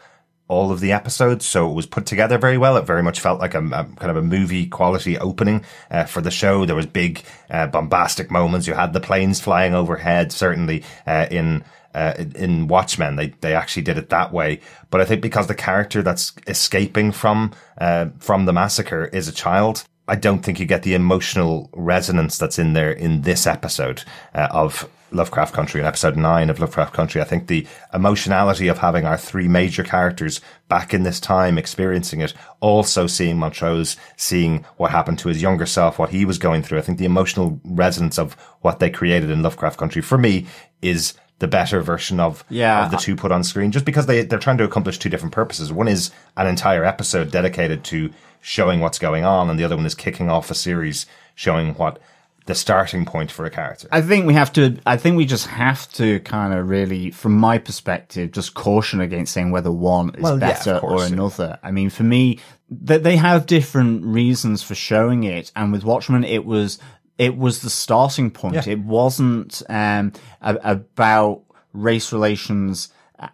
[0.50, 2.78] all of the episodes, so it was put together very well.
[2.78, 6.22] It very much felt like a, a kind of a movie quality opening uh, for
[6.22, 6.66] the show.
[6.66, 8.68] There was big uh, bombastic moments.
[8.68, 10.32] You had the planes flying overhead.
[10.32, 11.64] Certainly uh, in
[11.94, 14.60] uh, in Watchmen, they they actually did it that way.
[14.90, 19.34] But I think because the character that's escaping from uh, from the massacre is a
[19.34, 24.04] child, I don't think you get the emotional resonance that's in there in this episode
[24.34, 27.22] uh, of Lovecraft Country in episode nine of Lovecraft Country.
[27.22, 32.22] I think the emotionality of having our three major characters back in this time experiencing
[32.22, 36.64] it, also seeing Montrose, seeing what happened to his younger self, what he was going
[36.64, 36.80] through.
[36.80, 40.46] I think the emotional resonance of what they created in Lovecraft Country for me
[40.82, 42.86] is the better version of, yeah.
[42.86, 45.34] of the two put on screen, just because they, they're trying to accomplish two different
[45.34, 45.72] purposes.
[45.72, 49.86] One is an entire episode dedicated to showing what's going on, and the other one
[49.86, 51.06] is kicking off a series
[51.36, 52.00] showing what
[52.48, 53.88] the starting point for a character.
[53.92, 54.78] I think we have to.
[54.86, 59.34] I think we just have to kind of really, from my perspective, just caution against
[59.34, 61.60] saying whether one is well, better yeah, or another.
[61.62, 62.40] I mean, for me,
[62.72, 66.80] that they have different reasons for showing it, and with Watchmen, it was
[67.18, 68.56] it was the starting point.
[68.56, 68.74] Yeah.
[68.74, 71.44] It wasn't um, a, about
[71.74, 72.90] race relations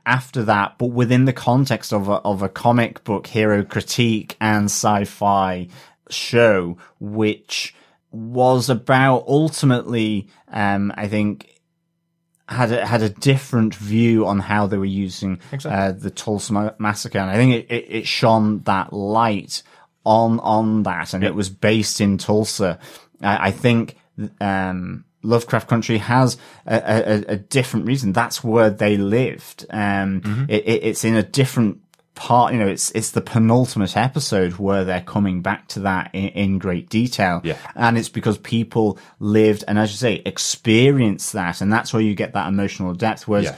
[0.06, 4.66] after that, but within the context of a, of a comic book hero critique and
[4.66, 5.68] sci-fi
[6.10, 7.76] show, which
[8.14, 11.50] was about ultimately, um, I think,
[12.48, 15.72] had a, had a different view on how they were using exactly.
[15.72, 19.64] uh, the Tulsa massacre, and I think it, it, it shone that light
[20.06, 22.80] on on that, and it was based in Tulsa.
[23.22, 23.98] I, I think
[24.40, 28.14] um, Lovecraft Country has a, a, a, different reason.
[28.14, 29.66] That's where they lived.
[29.70, 30.46] Um, mm-hmm.
[30.50, 31.83] it, it's in a different
[32.16, 36.30] part, you know, it's, it's the penultimate episode where they're coming back to that in,
[36.30, 37.42] in, great detail.
[37.44, 37.58] Yeah.
[37.76, 41.62] And it's because people lived and as you say, experienced that.
[41.62, 43.28] And that's where you get that emotional depth.
[43.28, 43.56] Whereas yeah.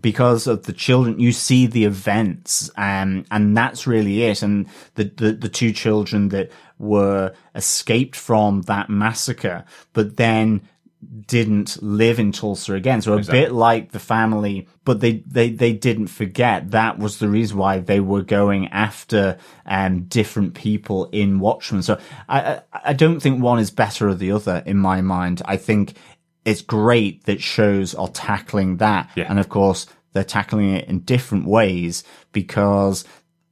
[0.00, 4.42] because of the children, you see the events, um, and that's really it.
[4.42, 10.62] And the, the, the two children that were escaped from that massacre, but then
[11.26, 13.00] didn't live in Tulsa again.
[13.00, 13.40] So a exactly.
[13.40, 17.78] bit like the family, but they, they, they didn't forget that was the reason why
[17.78, 21.82] they were going after, um, different people in Watchmen.
[21.82, 25.40] So I, I, I don't think one is better or the other in my mind.
[25.44, 25.94] I think
[26.44, 29.10] it's great that shows are tackling that.
[29.14, 29.26] Yeah.
[29.28, 33.04] And of course, they're tackling it in different ways because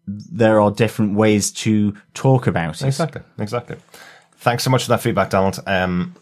[0.07, 2.87] there are different ways to talk about it.
[2.87, 3.23] Exactly.
[3.39, 3.77] Exactly.
[4.39, 5.61] Thanks so much for that feedback, Donald.
[5.67, 6.15] Um,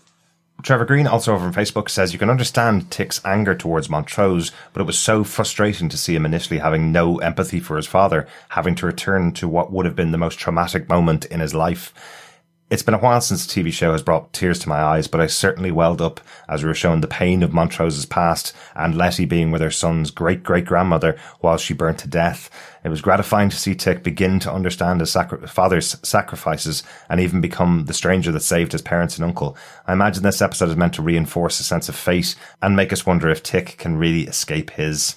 [0.62, 4.80] Trevor Green, also over on Facebook, says you can understand Tick's anger towards Montrose, but
[4.80, 8.74] it was so frustrating to see him initially having no empathy for his father, having
[8.76, 11.92] to return to what would have been the most traumatic moment in his life.
[12.74, 15.20] It's been a while since the TV show has brought tears to my eyes, but
[15.20, 19.26] I certainly welled up as we were shown the pain of Montrose's past and Letty
[19.26, 22.50] being with her son's great great grandmother while she burnt to death.
[22.82, 27.40] It was gratifying to see Tick begin to understand his sacri- father's sacrifices and even
[27.40, 29.56] become the stranger that saved his parents and uncle.
[29.86, 33.06] I imagine this episode is meant to reinforce a sense of fate and make us
[33.06, 35.14] wonder if Tick can really escape his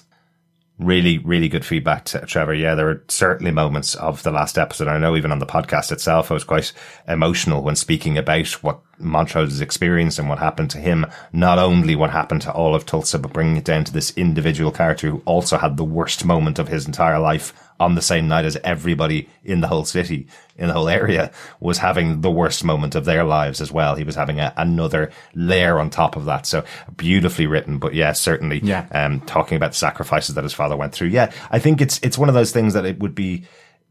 [0.78, 2.54] Really, really good feedback, Trevor.
[2.54, 4.86] Yeah, there were certainly moments of the last episode.
[4.86, 6.72] I know even on the podcast itself, I was quite
[7.08, 11.04] emotional when speaking about what Montrose's experience and what happened to him.
[11.32, 14.70] Not only what happened to all of Tulsa, but bringing it down to this individual
[14.70, 18.44] character who also had the worst moment of his entire life on the same night
[18.44, 20.26] as everybody in the whole city,
[20.56, 23.94] in the whole area was having the worst moment of their lives as well.
[23.94, 26.44] He was having a, another layer on top of that.
[26.46, 26.64] So
[26.96, 28.86] beautifully written, but yeah, certainly, Yeah.
[28.90, 31.08] um, talking about the sacrifices that his father went through.
[31.08, 33.44] Yeah, I think it's, it's one of those things that it would be,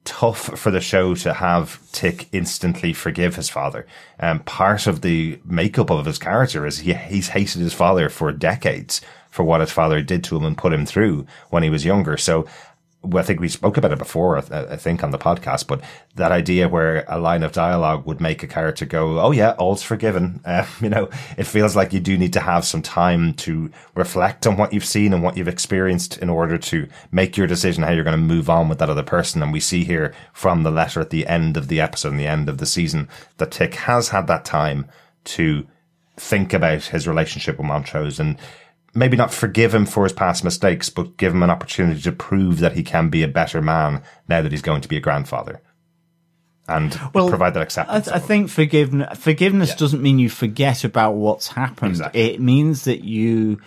[0.04, 3.86] tough for the show to have Tick instantly forgive his father.
[4.22, 8.32] Um, part of the makeup of his character is he, he's hated his father for
[8.32, 11.84] decades for what his father did to him and put him through when he was
[11.84, 12.16] younger.
[12.16, 12.48] So
[13.14, 15.82] I think we spoke about it before, I, think on the podcast, but
[16.16, 19.84] that idea where a line of dialogue would make a character go, Oh yeah, all's
[19.84, 20.41] forgiven.
[20.45, 24.47] Uh, you know, it feels like you do need to have some time to reflect
[24.47, 27.91] on what you've seen and what you've experienced in order to make your decision how
[27.91, 29.43] you're going to move on with that other person.
[29.43, 32.28] And we see here from the letter at the end of the episode and the
[32.28, 34.88] end of the season that Tick has had that time
[35.26, 35.68] to
[36.18, 38.38] think about his relationship with Montrose and
[38.98, 42.60] maybe not forgive him for his past mistakes, but give him an opportunity to prove
[42.60, 45.62] that he can be a better man now that he's going to be a grandfather.
[46.68, 48.06] And Well, provide that I, acceptance.
[48.06, 49.76] th- I think forgiveness forgiveness Yeah.
[49.78, 51.91] doesn't mean you forget about what's happened.
[51.91, 52.22] Exactly.
[52.34, 53.60] It means that you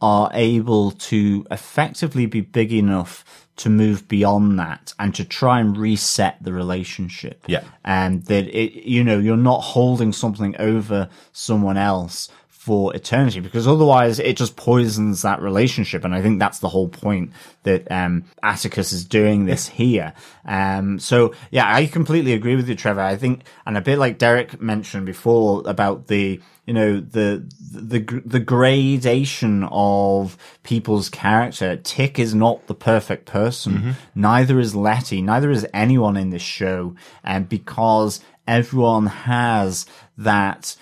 [0.00, 3.24] are able to effectively be big enough
[3.56, 7.42] to move beyond that and to try and reset the relationship.
[7.48, 7.62] Yeah.
[7.84, 12.28] And that it, you know, you're not holding something over someone else
[12.66, 16.04] for eternity because otherwise it just poisons that relationship.
[16.04, 17.30] And I think that's the whole point
[17.62, 20.14] that, um, Atticus is doing this here.
[20.44, 23.02] Um, so yeah, I completely agree with you, Trevor.
[23.02, 28.00] I think, and a bit like Derek mentioned before about the, you know, the, the,
[28.24, 31.76] the gradation of people's character.
[31.76, 33.94] Tick is not the perfect person.
[34.16, 35.22] Neither is Letty.
[35.22, 36.96] Neither is anyone in this show.
[37.22, 39.86] And because everyone has
[40.18, 40.74] that,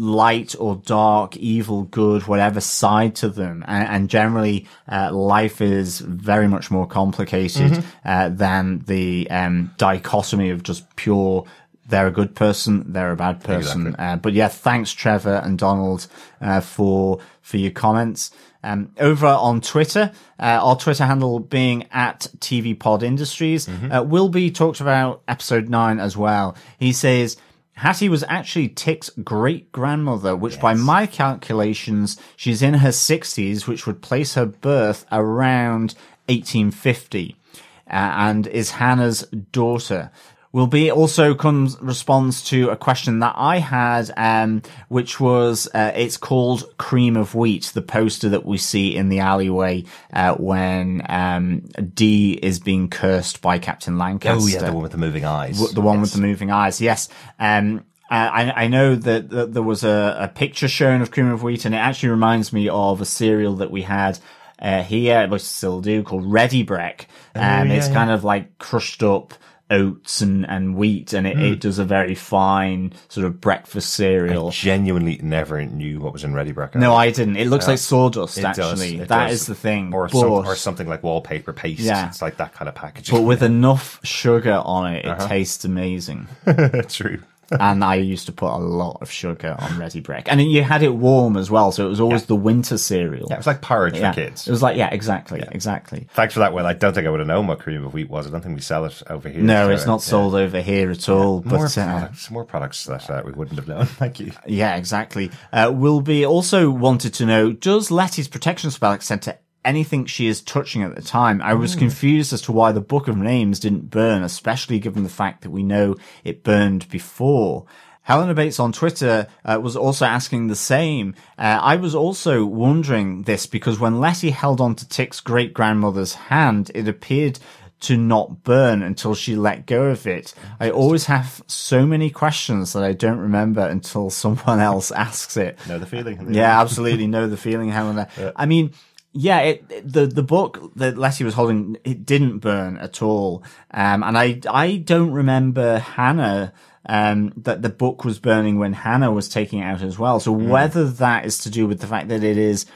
[0.00, 3.62] light or dark, evil, good, whatever side to them.
[3.68, 10.50] And, and generally, uh, life is very much more complicated uh, than the um, dichotomy
[10.50, 11.44] of just pure.
[11.86, 12.92] They're a good person.
[12.92, 13.88] They're a bad person.
[13.88, 14.04] Exactly.
[14.06, 16.06] Uh, but yeah, thanks Trevor and Donald
[16.40, 18.30] uh, for for your comments.
[18.62, 24.28] Um, over on Twitter, uh, our Twitter handle being at TV Pod Industries, uh, will
[24.28, 26.56] be talked about episode nine as well.
[26.78, 27.36] He says.
[27.80, 33.86] Hattie was actually Tick's great grandmother, which by my calculations, she's in her 60s, which
[33.86, 35.94] would place her birth around
[36.26, 37.60] 1850, uh,
[37.90, 39.22] and is Hannah's
[39.52, 40.10] daughter.
[40.52, 45.92] Will be also comes responds to a question that I had, um, which was uh,
[45.94, 51.02] it's called "Cream of Wheat," the poster that we see in the alleyway uh, when
[51.08, 51.60] um,
[51.94, 55.56] Dee is being cursed by Captain Lancaster oh yeah, the one with the moving eyes.
[55.58, 56.02] w- the one Yes.
[56.02, 56.80] with the moving eyes.
[56.80, 57.08] Yes.
[57.38, 61.44] Um, I, I know that, that there was a, a picture shown of cream of
[61.44, 64.18] wheat, and it actually reminds me of a cereal that we had
[64.60, 67.02] uh, here, which still do, called Ready Brek.
[67.36, 67.94] Um, yeah, it's yeah.
[67.94, 69.32] kind of like crushed up
[69.70, 71.42] oats and, and wheat, and it, Hmm.
[71.44, 74.48] it does a very fine sort of breakfast cereal.
[74.48, 76.76] I Genuinely never knew what was in Ready Brecker.
[76.76, 77.36] no, I didn't.
[77.36, 79.00] It looks like sawdust, It does, actually.
[79.00, 79.42] it That does.
[79.42, 79.94] is the thing.
[79.94, 81.80] or, but, some, or something like wallpaper paste.
[81.80, 82.08] Yeah.
[82.08, 83.14] It's like that kind of packaging.
[83.16, 85.28] but with enough sugar on it, it Uh-huh.
[85.28, 86.26] tastes amazing.
[86.88, 87.20] True.
[87.58, 90.24] And I used to put a lot of sugar on Ready Brek.
[90.26, 93.26] And you had it warm as well, so it was always the winter cereal.
[93.28, 94.12] Yeah, it was like porridge Yeah.
[94.12, 94.46] for kids.
[94.46, 96.06] It was like, yeah, exactly, exactly.
[96.14, 96.66] Thanks for that, Will.
[96.66, 98.26] I don't think I would have known what cream of wheat was.
[98.26, 99.42] I don't think we sell it over here.
[99.42, 100.10] No, so, it's not yeah.
[100.10, 101.42] sold over here at all.
[101.42, 103.86] More But uh, products, more products that uh, we wouldn't have known.
[104.00, 104.32] Thank you.
[104.46, 105.30] yeah, exactly.
[105.52, 110.26] Uh, will be also wanted to know: Does Letty's protection spell extend to anything she
[110.26, 111.40] is touching at the time?
[111.42, 115.08] I was confused as to why the Book of Names didn't burn, especially given the
[115.08, 117.66] fact that we know it burned before.
[118.02, 121.14] Helena Bates on Twitter uh, was also asking the same.
[121.38, 126.14] Uh, I was also wondering this because when Letty held on to Tick's great grandmother's
[126.14, 127.38] hand, it appeared
[127.80, 130.34] to not burn until she let go of it.
[130.58, 135.58] I always have so many questions that I don't remember until someone else asks it.
[135.66, 136.34] Know the feeling?
[136.34, 138.08] Yeah, absolutely know the feeling, Helena.
[138.36, 138.72] I mean,
[139.12, 143.42] yeah, it, the the book that Letty was holding it didn't burn at all,
[143.72, 146.52] um, and I I don't remember Hannah
[146.86, 150.20] um, that the book was burning when Hannah was taking it out as well.
[150.20, 152.66] So whether that is to do with the fact that it is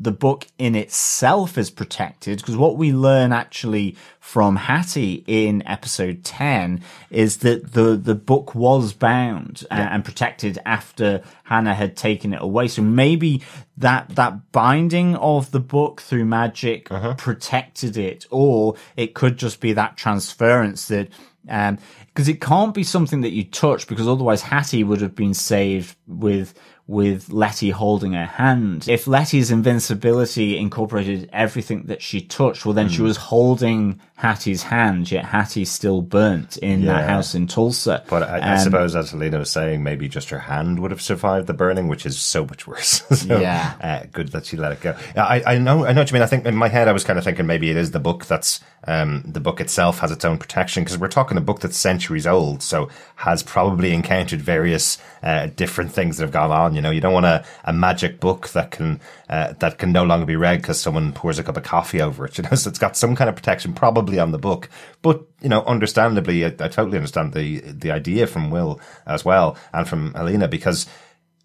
[0.00, 6.24] the book in itself is protected because what we learn actually from Hattie in episode
[6.24, 12.32] 10 is that the, the book was bound uh, and protected after Hannah had taken
[12.32, 12.68] it away.
[12.68, 13.42] So maybe
[13.76, 17.14] that, that binding of the book through magic uh-huh.
[17.14, 21.08] protected it, or it could just be that transference that,
[21.48, 25.34] um, because it can't be something that you touch because otherwise Hattie would have been
[25.34, 26.52] saved with
[26.88, 28.88] with Letty holding her hand.
[28.88, 32.90] If Letty's invincibility incorporated everything that she touched, well, then mm.
[32.90, 33.04] she hmm.
[33.04, 36.94] was holding Hattie's hand, yet Hattie still burnt in yeah.
[36.94, 38.02] that house in Tulsa.
[38.08, 41.00] But I, um, I, suppose, as Helena was saying, maybe just her hand would have
[41.00, 43.02] survived the burning, which is so much worse.
[43.16, 43.74] so, yeah.
[43.80, 44.96] Uh, good that she let it go.
[45.14, 46.22] I, I know, I know what you mean.
[46.22, 48.26] I think in my head, I was kind of thinking maybe it is the book
[48.26, 51.76] that's, um, the book itself has its own protection because we're talking a book that's
[51.76, 52.62] centuries old.
[52.62, 57.00] So has probably encountered various, uh, different things that have gone on you know, you
[57.00, 60.62] don't want a, a magic book that can uh, that can no longer be read
[60.62, 62.28] because someone pours a cup of coffee over it.
[62.38, 64.70] You know, so it's got some kind of protection probably on the book.
[65.02, 69.56] But you know, understandably, I, I totally understand the the idea from Will as well
[69.72, 70.86] and from Helena because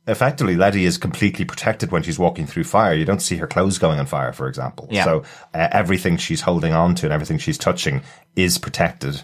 [0.08, 2.94] effectively Letty is completely protected when she's walking through fire.
[2.94, 4.88] You don't see her clothes going on fire, for example.
[4.92, 5.06] Yeah.
[5.06, 8.02] So uh, everything she's holding on to and everything she's touching
[8.36, 9.22] is protected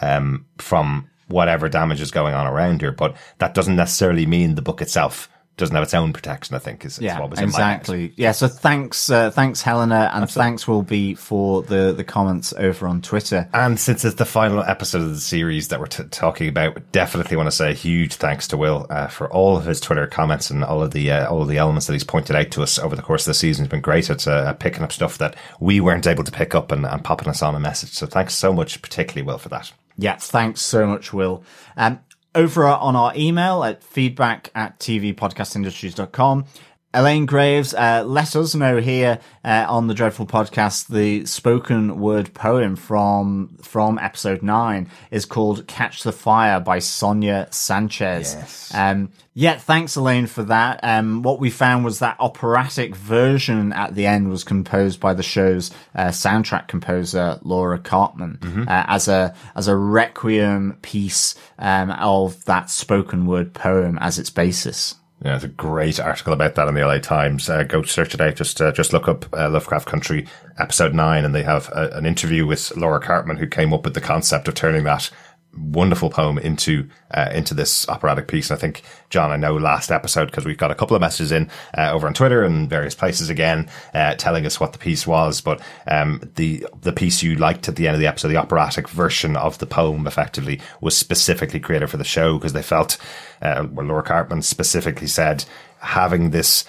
[0.00, 2.92] um, from whatever damage is going on around her.
[2.92, 5.28] But that doesn't necessarily mean the book itself
[5.58, 6.56] doesn't have its own protection.
[6.56, 8.12] I think is, yeah, what was exactly.
[8.16, 8.32] Yeah.
[8.32, 10.50] So thanks, uh, thanks Helena, and Absolutely.
[10.50, 13.48] thanks will be for the the comments over on Twitter.
[13.52, 17.36] And since it's the final episode of the series that we're t- talking about, definitely
[17.36, 20.50] want to say a huge thanks to Will uh, for all of his Twitter comments
[20.50, 22.78] and all of the uh, all of the elements that he's pointed out to us
[22.78, 23.64] over the course of the season.
[23.64, 26.72] It's been great at uh, picking up stuff that we weren't able to pick up
[26.72, 27.90] and, and popping us on a message.
[27.90, 29.72] So thanks so much, particularly Will, for that.
[30.00, 31.42] Yeah, thanks so much, Will.
[31.76, 31.98] Um,
[32.38, 36.44] over on our email at feedback at tvpodcastindustries.com.
[36.94, 40.88] Elaine Graves, uh, let us know here uh, on the Dreadful Podcast.
[40.88, 47.48] The spoken word poem from from episode nine is called "Catch the Fire" by Sonia
[47.50, 48.34] Sanchez.
[48.34, 48.72] Yes.
[48.74, 50.80] Um, yeah, thanks Elaine for that.
[50.82, 55.22] Um, what we found was that operatic version at the end was composed by the
[55.22, 58.62] show's uh, soundtrack composer Laura Karpman mm-hmm.
[58.62, 64.30] Uh, as a as a requiem piece um, of that spoken word poem as its
[64.30, 64.94] basis.
[65.22, 67.50] Yeah, there's a great article about that in the LA Times.
[67.50, 68.36] Uh, go search it out.
[68.36, 72.06] Just uh, just look up uh, Lovecraft Country episode nine, and they have a, an
[72.06, 75.10] interview with Laura Karpman, who came up with the concept of turning that
[75.60, 78.50] wonderful poem into uh, into this operatic piece.
[78.50, 81.32] And I think John, I know last episode because we've got a couple of messages
[81.32, 85.06] in uh, over on Twitter and various places again uh, telling us what the piece
[85.06, 85.40] was.
[85.40, 88.88] But um, the the piece you liked at the end of the episode, the operatic
[88.88, 92.98] version of the poem, effectively was specifically created for the show because they felt,
[93.42, 95.44] uh, well, Laura Karpman specifically said
[95.80, 96.64] having this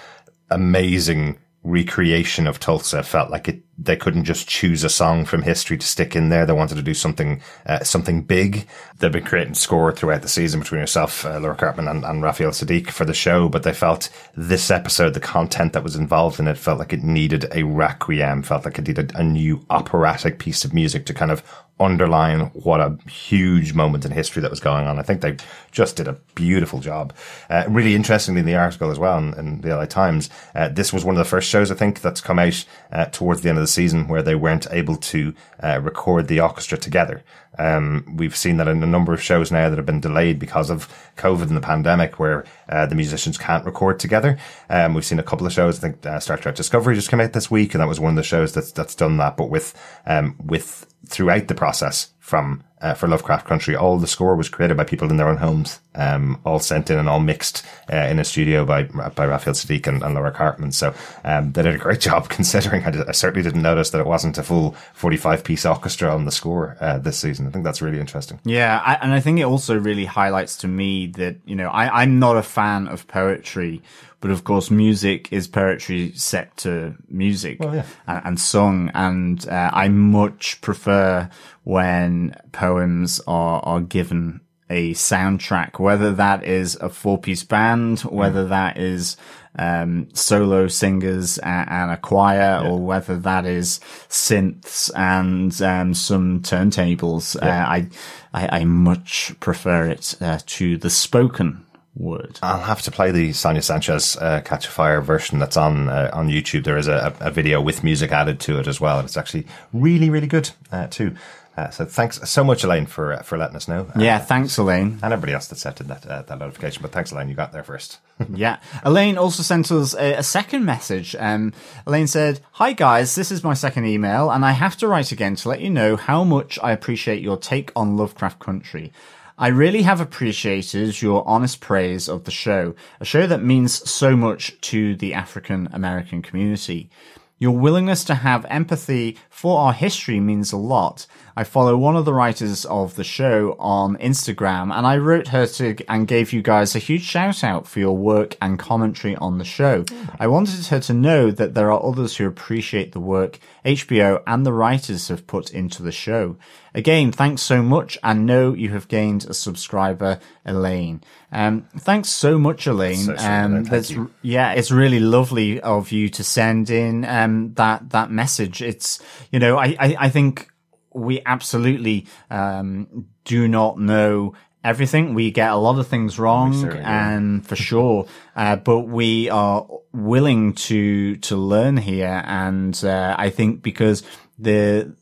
[0.50, 5.78] amazing recreation of Tulsa felt like it they couldn't just choose a song from history
[5.78, 6.44] to stick in there.
[6.44, 8.66] They wanted to do something uh, something big.
[8.98, 12.50] They've been creating score throughout the season between yourself, uh, Laura Karpman, and, and Raphael
[12.50, 13.48] Saadiq for the show.
[13.48, 17.02] But they felt this episode, the content that was involved in it, felt like it
[17.02, 18.42] needed a requiem.
[18.42, 21.42] Felt like it needed a new operatic piece of music to kind of
[21.80, 24.98] underline what a huge moment in history that was going on.
[24.98, 25.36] I think they
[25.72, 27.14] just did a beautiful job.
[27.48, 30.92] Uh, really interestingly in the article as well in, in the LA Times, uh, this
[30.92, 33.58] was one of the first shows I think that's come out uh, towards the end
[33.58, 37.22] of the season where they weren't able to uh, record the orchestra together.
[37.58, 40.70] Um, we've seen that in a number of shows now that have been delayed because
[40.70, 44.38] of COVID and the pandemic, where uh, the musicians can't record together.
[44.68, 45.78] Um, we've seen a couple of shows.
[45.78, 48.10] I think uh, Star Trek Discovery just came out this week, and that was one
[48.10, 49.36] of the shows that's that's done that.
[49.36, 49.74] But with
[50.06, 54.76] um, with throughout the process from uh, for Lovecraft Country, all the score was created
[54.76, 57.62] by people in their own homes, um, all sent in and all mixed
[57.92, 60.72] uh, in a studio by by Raphael Saadiq and, and Laura Karpman.
[60.72, 62.84] So um, they did a great job considering.
[62.86, 66.14] I, did, I, certainly didn't notice that it wasn't a full forty five piece orchestra
[66.14, 67.46] on the score uh, this season.
[67.48, 68.38] I think that's really interesting.
[68.44, 72.02] Yeah, I, and I think it also really highlights to me that you know I,
[72.02, 73.82] I'm not a fan of poetry
[74.20, 77.86] but of course, music is poetry set to music well, yeah.
[78.06, 78.90] and, and, sung.
[78.94, 81.30] And uh, I much prefer
[81.64, 88.46] when poems are, are given a soundtrack, whether that is a four piece band, whether
[88.46, 89.16] that is
[89.58, 92.68] um, solo singers and, and a choir, yeah.
[92.68, 97.36] or whether that is synths and um, some turntables.
[97.42, 97.64] Yeah.
[97.64, 97.88] Uh, I,
[98.32, 101.64] I, I much prefer it uh, to the spoken
[101.94, 102.38] would.
[102.42, 106.10] I'll have to play the Sonia Sanchez uh, Catch a Fire version that's on uh,
[106.12, 106.64] on YouTube.
[106.64, 108.98] There is a, a, video with music added to it as well.
[108.98, 111.16] And it's actually really, really good uh, too.
[111.56, 113.90] Uh, so thanks so much, Elaine, for uh, for letting us know.
[113.98, 116.80] Yeah, thanks, Elaine, and everybody else that sent in that uh, that notification.
[116.80, 117.98] But thanks, Elaine, you got there first.
[118.32, 121.16] yeah, Elaine also sent us a, a second message.
[121.18, 121.52] Um,
[121.86, 125.34] Elaine said, "Hi guys, this is my second email, and I have to write again
[125.36, 128.92] to let you know how much I appreciate your take on Lovecraft Country."
[129.40, 134.14] I really have appreciated your honest praise of the show, a show that means so
[134.14, 136.90] much to the African American community.
[137.38, 141.06] Your willingness to have empathy for our history means a lot.
[141.40, 145.46] I follow one of the writers of the show on Instagram and I wrote her
[145.46, 149.38] to and gave you guys a huge shout out for your work and commentary on
[149.38, 149.86] the show.
[150.18, 154.44] I wanted her to know that there are others who appreciate the work HBO and
[154.44, 156.36] the writers have put into the show.
[156.74, 161.02] Again, thanks so much and know you have gained a subscriber, Elaine.
[161.32, 162.96] Um, thanks so much, Elaine.
[162.96, 168.10] So um, that's, yeah, it's really lovely of you to send in, um, that, that
[168.10, 168.60] message.
[168.60, 169.00] It's,
[169.32, 170.49] you know, I, I, I think
[170.92, 175.14] we absolutely, um, do not know everything.
[175.14, 176.52] We get a lot of things wrong,
[176.84, 178.06] and for sure,
[178.36, 182.22] uh, but we are willing to to learn here.
[182.26, 184.02] And uh, I think because
[184.38, 184.94] the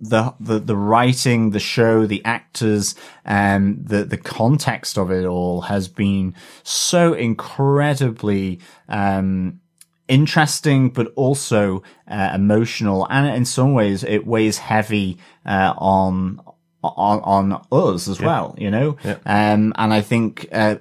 [0.00, 2.94] the, the, the writing, the show, the actors,
[3.24, 9.60] and the, the context of it all has been so incredibly, um,
[10.08, 13.06] interesting, but also, uh, emotional.
[13.10, 16.40] And in some ways, it weighs heavy, uh, on,
[16.82, 18.26] on, on us as yeah.
[18.26, 18.96] well, you know?
[19.04, 19.18] Yeah.
[19.26, 20.76] Um, and I think, uh,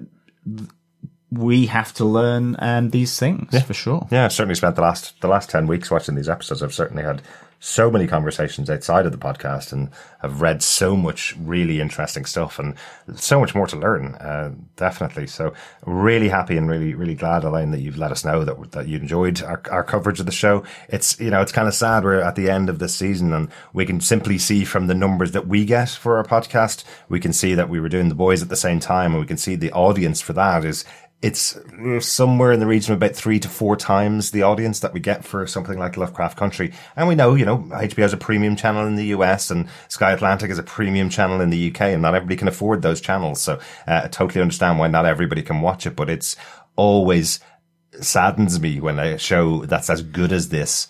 [1.31, 3.61] we have to learn um, these things yeah.
[3.61, 4.07] for sure.
[4.11, 6.61] Yeah, I certainly spent the last the last ten weeks watching these episodes.
[6.61, 7.23] I've certainly had
[7.63, 9.89] so many conversations outside of the podcast and
[10.21, 12.75] have read so much really interesting stuff and
[13.15, 14.15] so much more to learn.
[14.15, 15.25] Uh, definitely.
[15.27, 15.53] So
[15.85, 18.97] really happy and really, really glad, Elaine, that you've let us know that, that you
[18.97, 20.65] enjoyed our, our coverage of the show.
[20.89, 23.47] It's, you know, it's kind of sad we're at the end of this season and
[23.71, 27.31] we can simply see from the numbers that we get for our podcast, we can
[27.31, 29.55] see that we were doing the boys at the same time and we can see
[29.55, 30.83] the audience for that is
[31.23, 31.57] it's
[32.01, 35.23] somewhere in the region of about three to four times the audience that we get
[35.23, 36.73] for something like Lovecraft Country.
[36.97, 40.11] And we know, you know, HBO is a premium channel in the US and Sky
[40.11, 43.39] Atlantic is a premium channel in the UK and not everybody can afford those channels.
[43.39, 43.53] So
[43.87, 46.35] uh, I totally understand why not everybody can watch it, but it's
[46.75, 47.39] always
[48.01, 50.89] saddens me when a show that's as good as this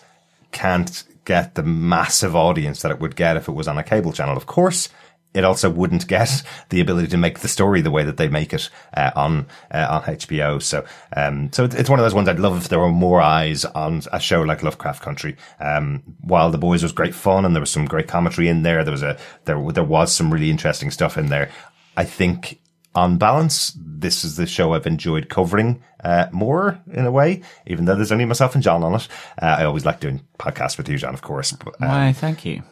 [0.50, 4.12] can't get the massive audience that it would get if it was on a cable
[4.12, 4.36] channel.
[4.36, 4.88] Of course,
[5.34, 8.54] it also wouldn't get the ability to make the story the way that they make
[8.54, 10.62] it uh, on uh, on HBO.
[10.62, 10.84] So,
[11.16, 14.02] um, so it's one of those ones I'd love if there were more eyes on
[14.12, 15.36] a show like Lovecraft Country.
[15.58, 18.84] Um, while The Boys was great fun and there was some great commentary in there,
[18.84, 21.50] there was a there there was some really interesting stuff in there.
[21.96, 22.60] I think
[22.94, 27.86] on balance, this is the show I've enjoyed covering uh, more in a way, even
[27.86, 29.08] though there's only myself and John on it.
[29.40, 31.50] Uh, I always like doing podcasts with you, John, of course.
[31.52, 32.62] But, um, Why, thank you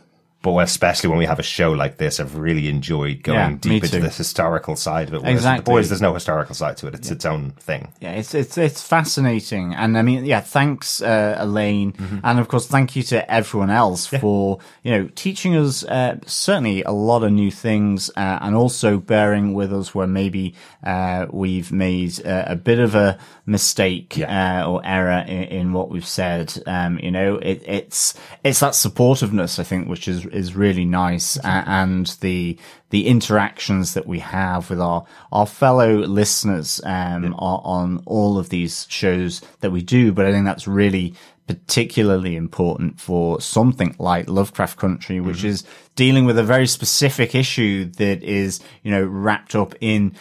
[0.43, 3.85] but especially when we have a show like this, I've really enjoyed going yeah, deep
[3.85, 5.29] into the historical side of it.
[5.29, 5.63] Exactly.
[5.63, 7.15] The boys, there's no historical side to it; it's yeah.
[7.15, 7.93] its own thing.
[8.01, 12.19] Yeah, it's it's it's fascinating, and I mean, yeah, thanks, uh, Elaine, mm-hmm.
[12.25, 14.19] and of course, thank you to everyone else yeah.
[14.19, 18.99] for you know teaching us uh, certainly a lot of new things, uh, and also
[18.99, 23.17] bearing with us where maybe uh, we've made a bit of a
[23.47, 26.53] mistake uh, or error in, in, what we've said.
[26.67, 28.15] Um, you know, it, it's
[28.45, 32.59] it's that supportiveness, I think, which is is really nice, and the
[32.91, 37.31] the interactions that we have with our our fellow listeners um, yeah.
[37.31, 40.13] on, on all of these shows that we do.
[40.13, 41.15] But I think that's really
[41.47, 45.49] particularly important for something like Lovecraft Country, which mm-hmm.
[45.49, 45.65] is
[45.97, 50.15] dealing with a very specific issue that is, you know, wrapped up in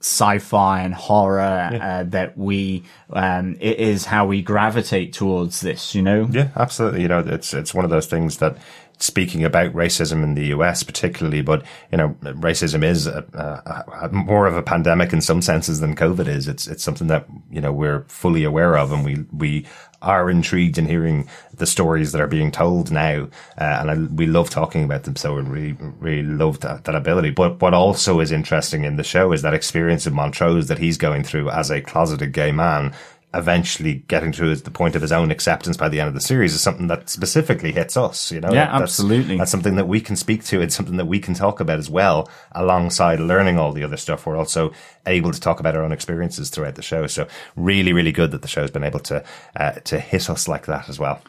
[0.00, 2.00] sci-fi and horror yeah.
[2.00, 7.02] uh, that we um it is how we gravitate towards this you know yeah absolutely
[7.02, 8.56] you know it's it's one of those things that
[8.98, 14.08] speaking about racism in the US particularly, but you know, racism is a, a, a,
[14.12, 16.48] more of a pandemic in some senses than COVID is.
[16.48, 19.66] It's it's something that you know we're fully aware of, and we we
[20.00, 23.28] are intrigued in hearing the stories that are being told now,
[23.58, 25.16] uh, and I, we love talking about them.
[25.16, 27.30] So we really really love that, that ability.
[27.30, 30.96] But what also is interesting in the show is that experience of Montrose that he's
[30.96, 32.94] going through as a closeted gay man
[33.34, 36.54] eventually getting to the point of his own acceptance by the end of the series
[36.54, 38.52] is something that specifically hits us, you know?
[38.52, 39.38] Yeah, that's, absolutely.
[39.38, 40.60] That's something that we can speak to.
[40.60, 44.26] It's something that we can talk about as well, alongside learning all the other stuff.
[44.26, 44.72] We're also
[45.06, 47.06] able to talk about our own experiences throughout the show.
[47.06, 47.26] So
[47.56, 49.24] really, really good that the show's been able to,
[49.56, 51.22] uh, to hit us like that as well.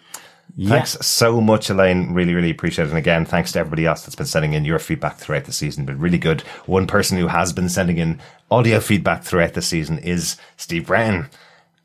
[0.61, 2.13] Thanks so much, Elaine.
[2.13, 2.89] Really, really appreciate it.
[2.89, 5.85] And again, thanks to everybody else that's been sending in your feedback throughout the season.
[5.85, 6.41] But really good.
[6.67, 8.21] One person who has been sending in
[8.51, 11.29] audio feedback throughout the season is Steve Brown.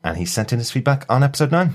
[0.03, 1.73] And he sent in his feedback on episode nine.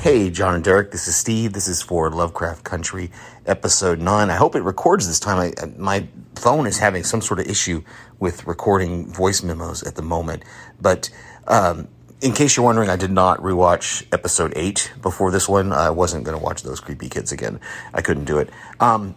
[0.00, 1.52] Hey, John and Derek, this is Steve.
[1.52, 3.10] This is for Lovecraft Country
[3.46, 4.30] episode 9.
[4.30, 5.38] I hope it records this time.
[5.38, 6.06] I, my
[6.36, 7.82] phone is having some sort of issue
[8.20, 10.44] with recording voice memos at the moment.
[10.80, 11.10] But
[11.48, 11.88] um,
[12.20, 15.72] in case you're wondering, I did not rewatch episode 8 before this one.
[15.72, 17.58] I wasn't going to watch those creepy kids again.
[17.92, 18.50] I couldn't do it.
[18.78, 19.16] Um,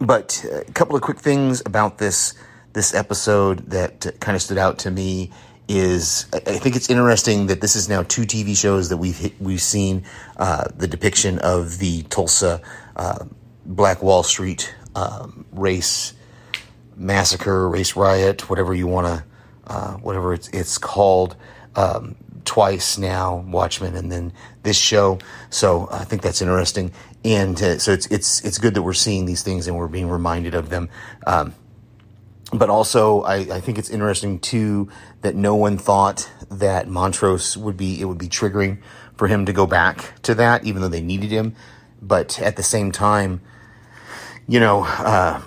[0.00, 2.34] but a couple of quick things about this
[2.72, 5.32] this episode that kind of stood out to me
[5.68, 9.40] is I think it's interesting that this is now two TV shows that we've hit,
[9.40, 10.04] we've seen
[10.36, 12.60] uh, the depiction of the Tulsa
[12.94, 13.24] uh,
[13.64, 16.14] Black Wall Street um, race
[16.96, 19.24] massacre, race riot, whatever you want to,
[19.66, 21.36] uh, whatever it's it's called,
[21.74, 24.32] um, twice now, Watchmen, and then
[24.62, 25.18] this show.
[25.50, 26.92] So I think that's interesting,
[27.24, 30.08] and uh, so it's it's it's good that we're seeing these things and we're being
[30.08, 30.88] reminded of them.
[31.26, 31.54] Um,
[32.52, 34.88] but also I, I, think it's interesting too
[35.22, 38.78] that no one thought that Montrose would be it would be triggering
[39.16, 41.54] for him to go back to that, even though they needed him.
[42.00, 43.40] But at the same time,
[44.46, 45.40] you know, uh,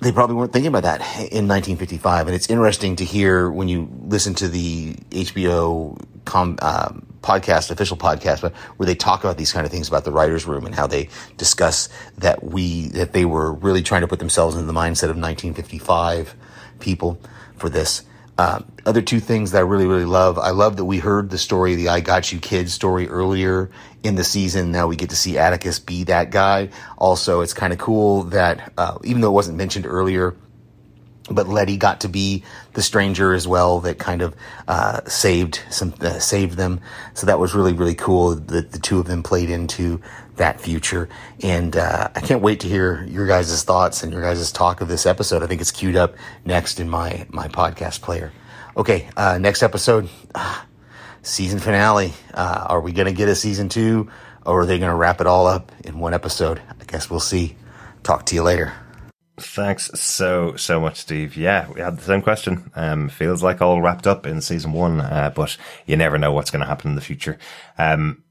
[0.00, 2.28] they probably weren't thinking about that in 1955.
[2.28, 7.96] And it's interesting to hear when you listen to the HBO com, um, podcast, official
[7.96, 10.74] podcast, but where they talk about these kind of things about the writers' room and
[10.74, 11.88] how they discuss
[12.18, 16.34] that we that they were really trying to put themselves in the mindset of 1955
[16.80, 17.20] people
[17.56, 18.02] for this.
[18.38, 20.38] Uh, other two things that I really, really love.
[20.38, 23.70] I love that we heard the story, the I Got You Kids story earlier
[24.02, 24.72] in the season.
[24.72, 26.70] Now we get to see Atticus be that guy.
[26.96, 30.34] Also, it's kind of cool that, uh, even though it wasn't mentioned earlier,
[31.30, 32.44] but Letty got to be
[32.74, 34.34] the stranger as well that kind of
[34.68, 36.80] uh, saved some uh, saved them.
[37.14, 40.00] So that was really really cool that the two of them played into
[40.36, 41.08] that future.
[41.42, 44.88] And uh, I can't wait to hear your guys' thoughts and your guys' talk of
[44.88, 45.42] this episode.
[45.42, 48.32] I think it's queued up next in my my podcast player.
[48.76, 50.66] Okay, uh, next episode, ah,
[51.22, 52.12] season finale.
[52.32, 54.10] Uh, are we gonna get a season two,
[54.44, 56.60] or are they gonna wrap it all up in one episode?
[56.80, 57.56] I guess we'll see.
[58.02, 58.72] Talk to you later.
[59.40, 61.36] Thanks so so much, Steve.
[61.36, 62.70] Yeah, we had the same question.
[62.74, 65.56] Um, feels like all wrapped up in season one, uh, but
[65.86, 67.38] you never know what's going to happen in the future.
[67.78, 68.22] Um,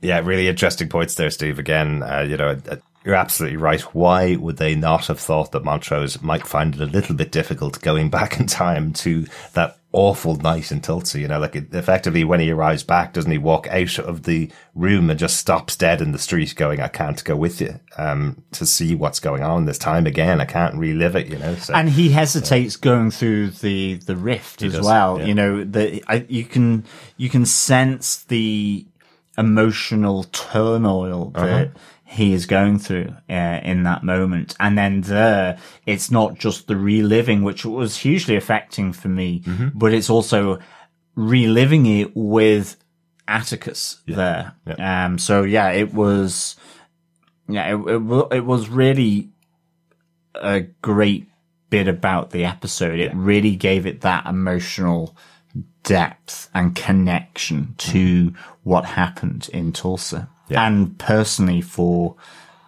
[0.00, 1.58] yeah, really interesting points there, Steve.
[1.58, 3.80] Again, uh, you know, uh, you're absolutely right.
[3.80, 7.80] Why would they not have thought that Montrose might find it a little bit difficult
[7.80, 11.20] going back in time to that awful night in Tulsa?
[11.20, 14.50] You know, like it, effectively when he arrives back, doesn't he walk out of the
[14.74, 18.42] room and just stops dead in the street going, I can't go with you, um,
[18.52, 20.40] to see what's going on this time again.
[20.40, 21.54] I can't relive it, you know?
[21.56, 22.84] So, and he hesitates yeah.
[22.84, 25.18] going through the, the rift he as does, well.
[25.18, 25.24] Yeah.
[25.26, 26.84] You know, the, I, you can,
[27.16, 28.86] you can sense the
[29.38, 31.78] emotional turmoil that, uh-huh
[32.10, 34.56] he is going through uh, in that moment.
[34.58, 39.68] And then there, it's not just the reliving, which was hugely affecting for me, mm-hmm.
[39.74, 40.58] but it's also
[41.14, 42.76] reliving it with
[43.28, 44.16] Atticus yeah.
[44.16, 44.52] there.
[44.66, 45.04] Yeah.
[45.04, 46.56] Um, so yeah, it was,
[47.48, 49.30] yeah, it, it, it, was really
[50.34, 51.28] a great
[51.70, 52.98] bit about the episode.
[52.98, 53.14] It yeah.
[53.14, 55.16] really gave it that emotional
[55.84, 58.36] depth and connection to mm.
[58.64, 60.66] what happened in Tulsa yeah.
[60.66, 62.16] and personally for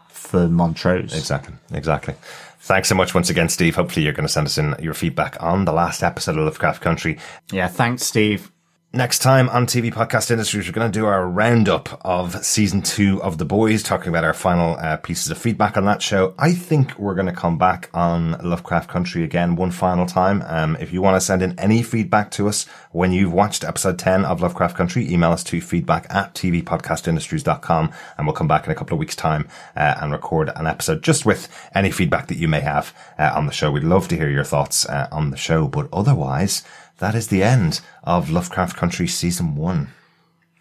[0.09, 1.15] for Montrose.
[1.17, 2.15] Exactly, exactly.
[2.61, 3.75] Thanks so much once again, Steve.
[3.75, 6.81] Hopefully, you're going to send us in your feedback on the last episode of Lovecraft
[6.81, 7.19] Country.
[7.51, 8.53] Yeah, thanks, Steve.
[8.94, 13.23] Next time on TV Podcast Industries, we're going to do our roundup of season two
[13.23, 16.35] of The Boys, talking about our final uh, pieces of feedback on that show.
[16.39, 20.44] I think we're going to come back on Lovecraft Country again one final time.
[20.47, 23.98] Um, if you want to send in any feedback to us when you've watched episode
[23.98, 28.73] 10 of Lovecraft Country, email us to feedback at tvpodcastindustries.com and we'll come back in
[28.73, 32.36] a couple of weeks time uh, and record an episode just with any feedback that
[32.36, 33.70] you may have uh, on the show.
[33.70, 36.62] We'd love to hear your thoughts uh, on the show, but otherwise,
[36.98, 39.89] that is the end of Lovecraft Country season one.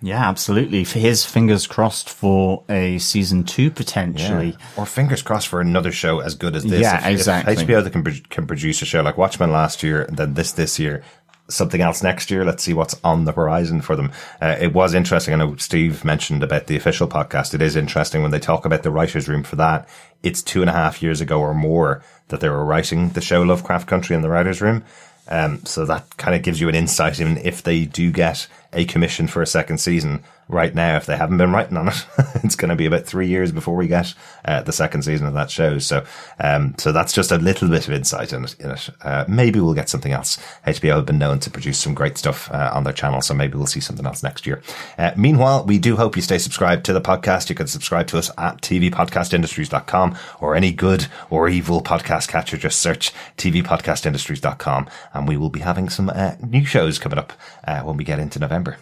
[0.04, 0.84] Yeah, absolutely.
[0.84, 4.66] His fingers crossed for a season two potentially, yeah.
[4.76, 6.82] or fingers crossed for another show as good as this.
[6.82, 7.54] Yeah, if, exactly.
[7.54, 10.54] If HBO that can can produce a show like Watchmen last year, and then this
[10.54, 11.04] this year,
[11.52, 12.44] something else next year.
[12.44, 14.12] Let's see what's on the horizon for them.
[14.42, 15.34] Uh, it was interesting.
[15.34, 17.54] I know Steve mentioned about the official podcast.
[17.54, 19.88] It is interesting when they talk about the writers' room for that.
[20.24, 23.44] It's two and a half years ago or more that they were writing the show
[23.44, 24.84] Lovecraft Country in the writers' room.
[25.28, 28.86] Um, so that kind of gives you an insight in if they do get a
[28.86, 32.06] commission for a second season right now if they haven't been writing on it.
[32.44, 34.14] it's going to be about three years before we get
[34.46, 35.80] uh, the second season of that show.
[35.80, 36.06] So,
[36.40, 38.56] um, so that's just a little bit of insight in it.
[38.60, 38.90] In it.
[39.02, 40.38] Uh, maybe we'll get something else.
[40.66, 43.58] HBO have been known to produce some great stuff uh, on their channel, so maybe
[43.58, 44.62] we'll see something else next year.
[44.98, 47.50] Uh, meanwhile, we do hope you stay subscribed to the podcast.
[47.50, 52.58] You can subscribe to us at tvpodcastindustries.com or any good or evil podcast catcher.
[52.58, 57.34] Just search tvpodcastindustries.com and we will be having some uh, new shows coming up
[57.66, 58.78] uh, when we get into November.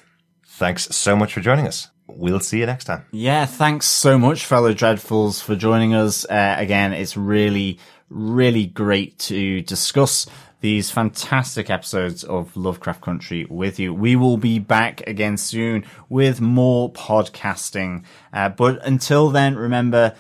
[0.60, 1.88] Thanks so much for joining us.
[2.06, 3.06] We'll see you next time.
[3.12, 6.26] Yeah, thanks so much, fellow Dreadfuls, for joining us.
[6.26, 7.80] Uh, again, it's really,
[8.10, 10.26] really great to discuss
[10.60, 13.94] these fantastic episodes of Lovecraft Country with you.
[13.94, 18.04] We will be back again soon with more podcasting.
[18.34, 20.14] Uh, but until then, remember,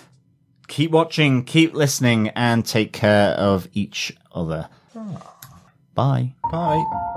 [0.69, 4.69] keep watching, keep listening, and take care of each other.
[5.95, 6.35] Bye.
[6.49, 7.08] Bye.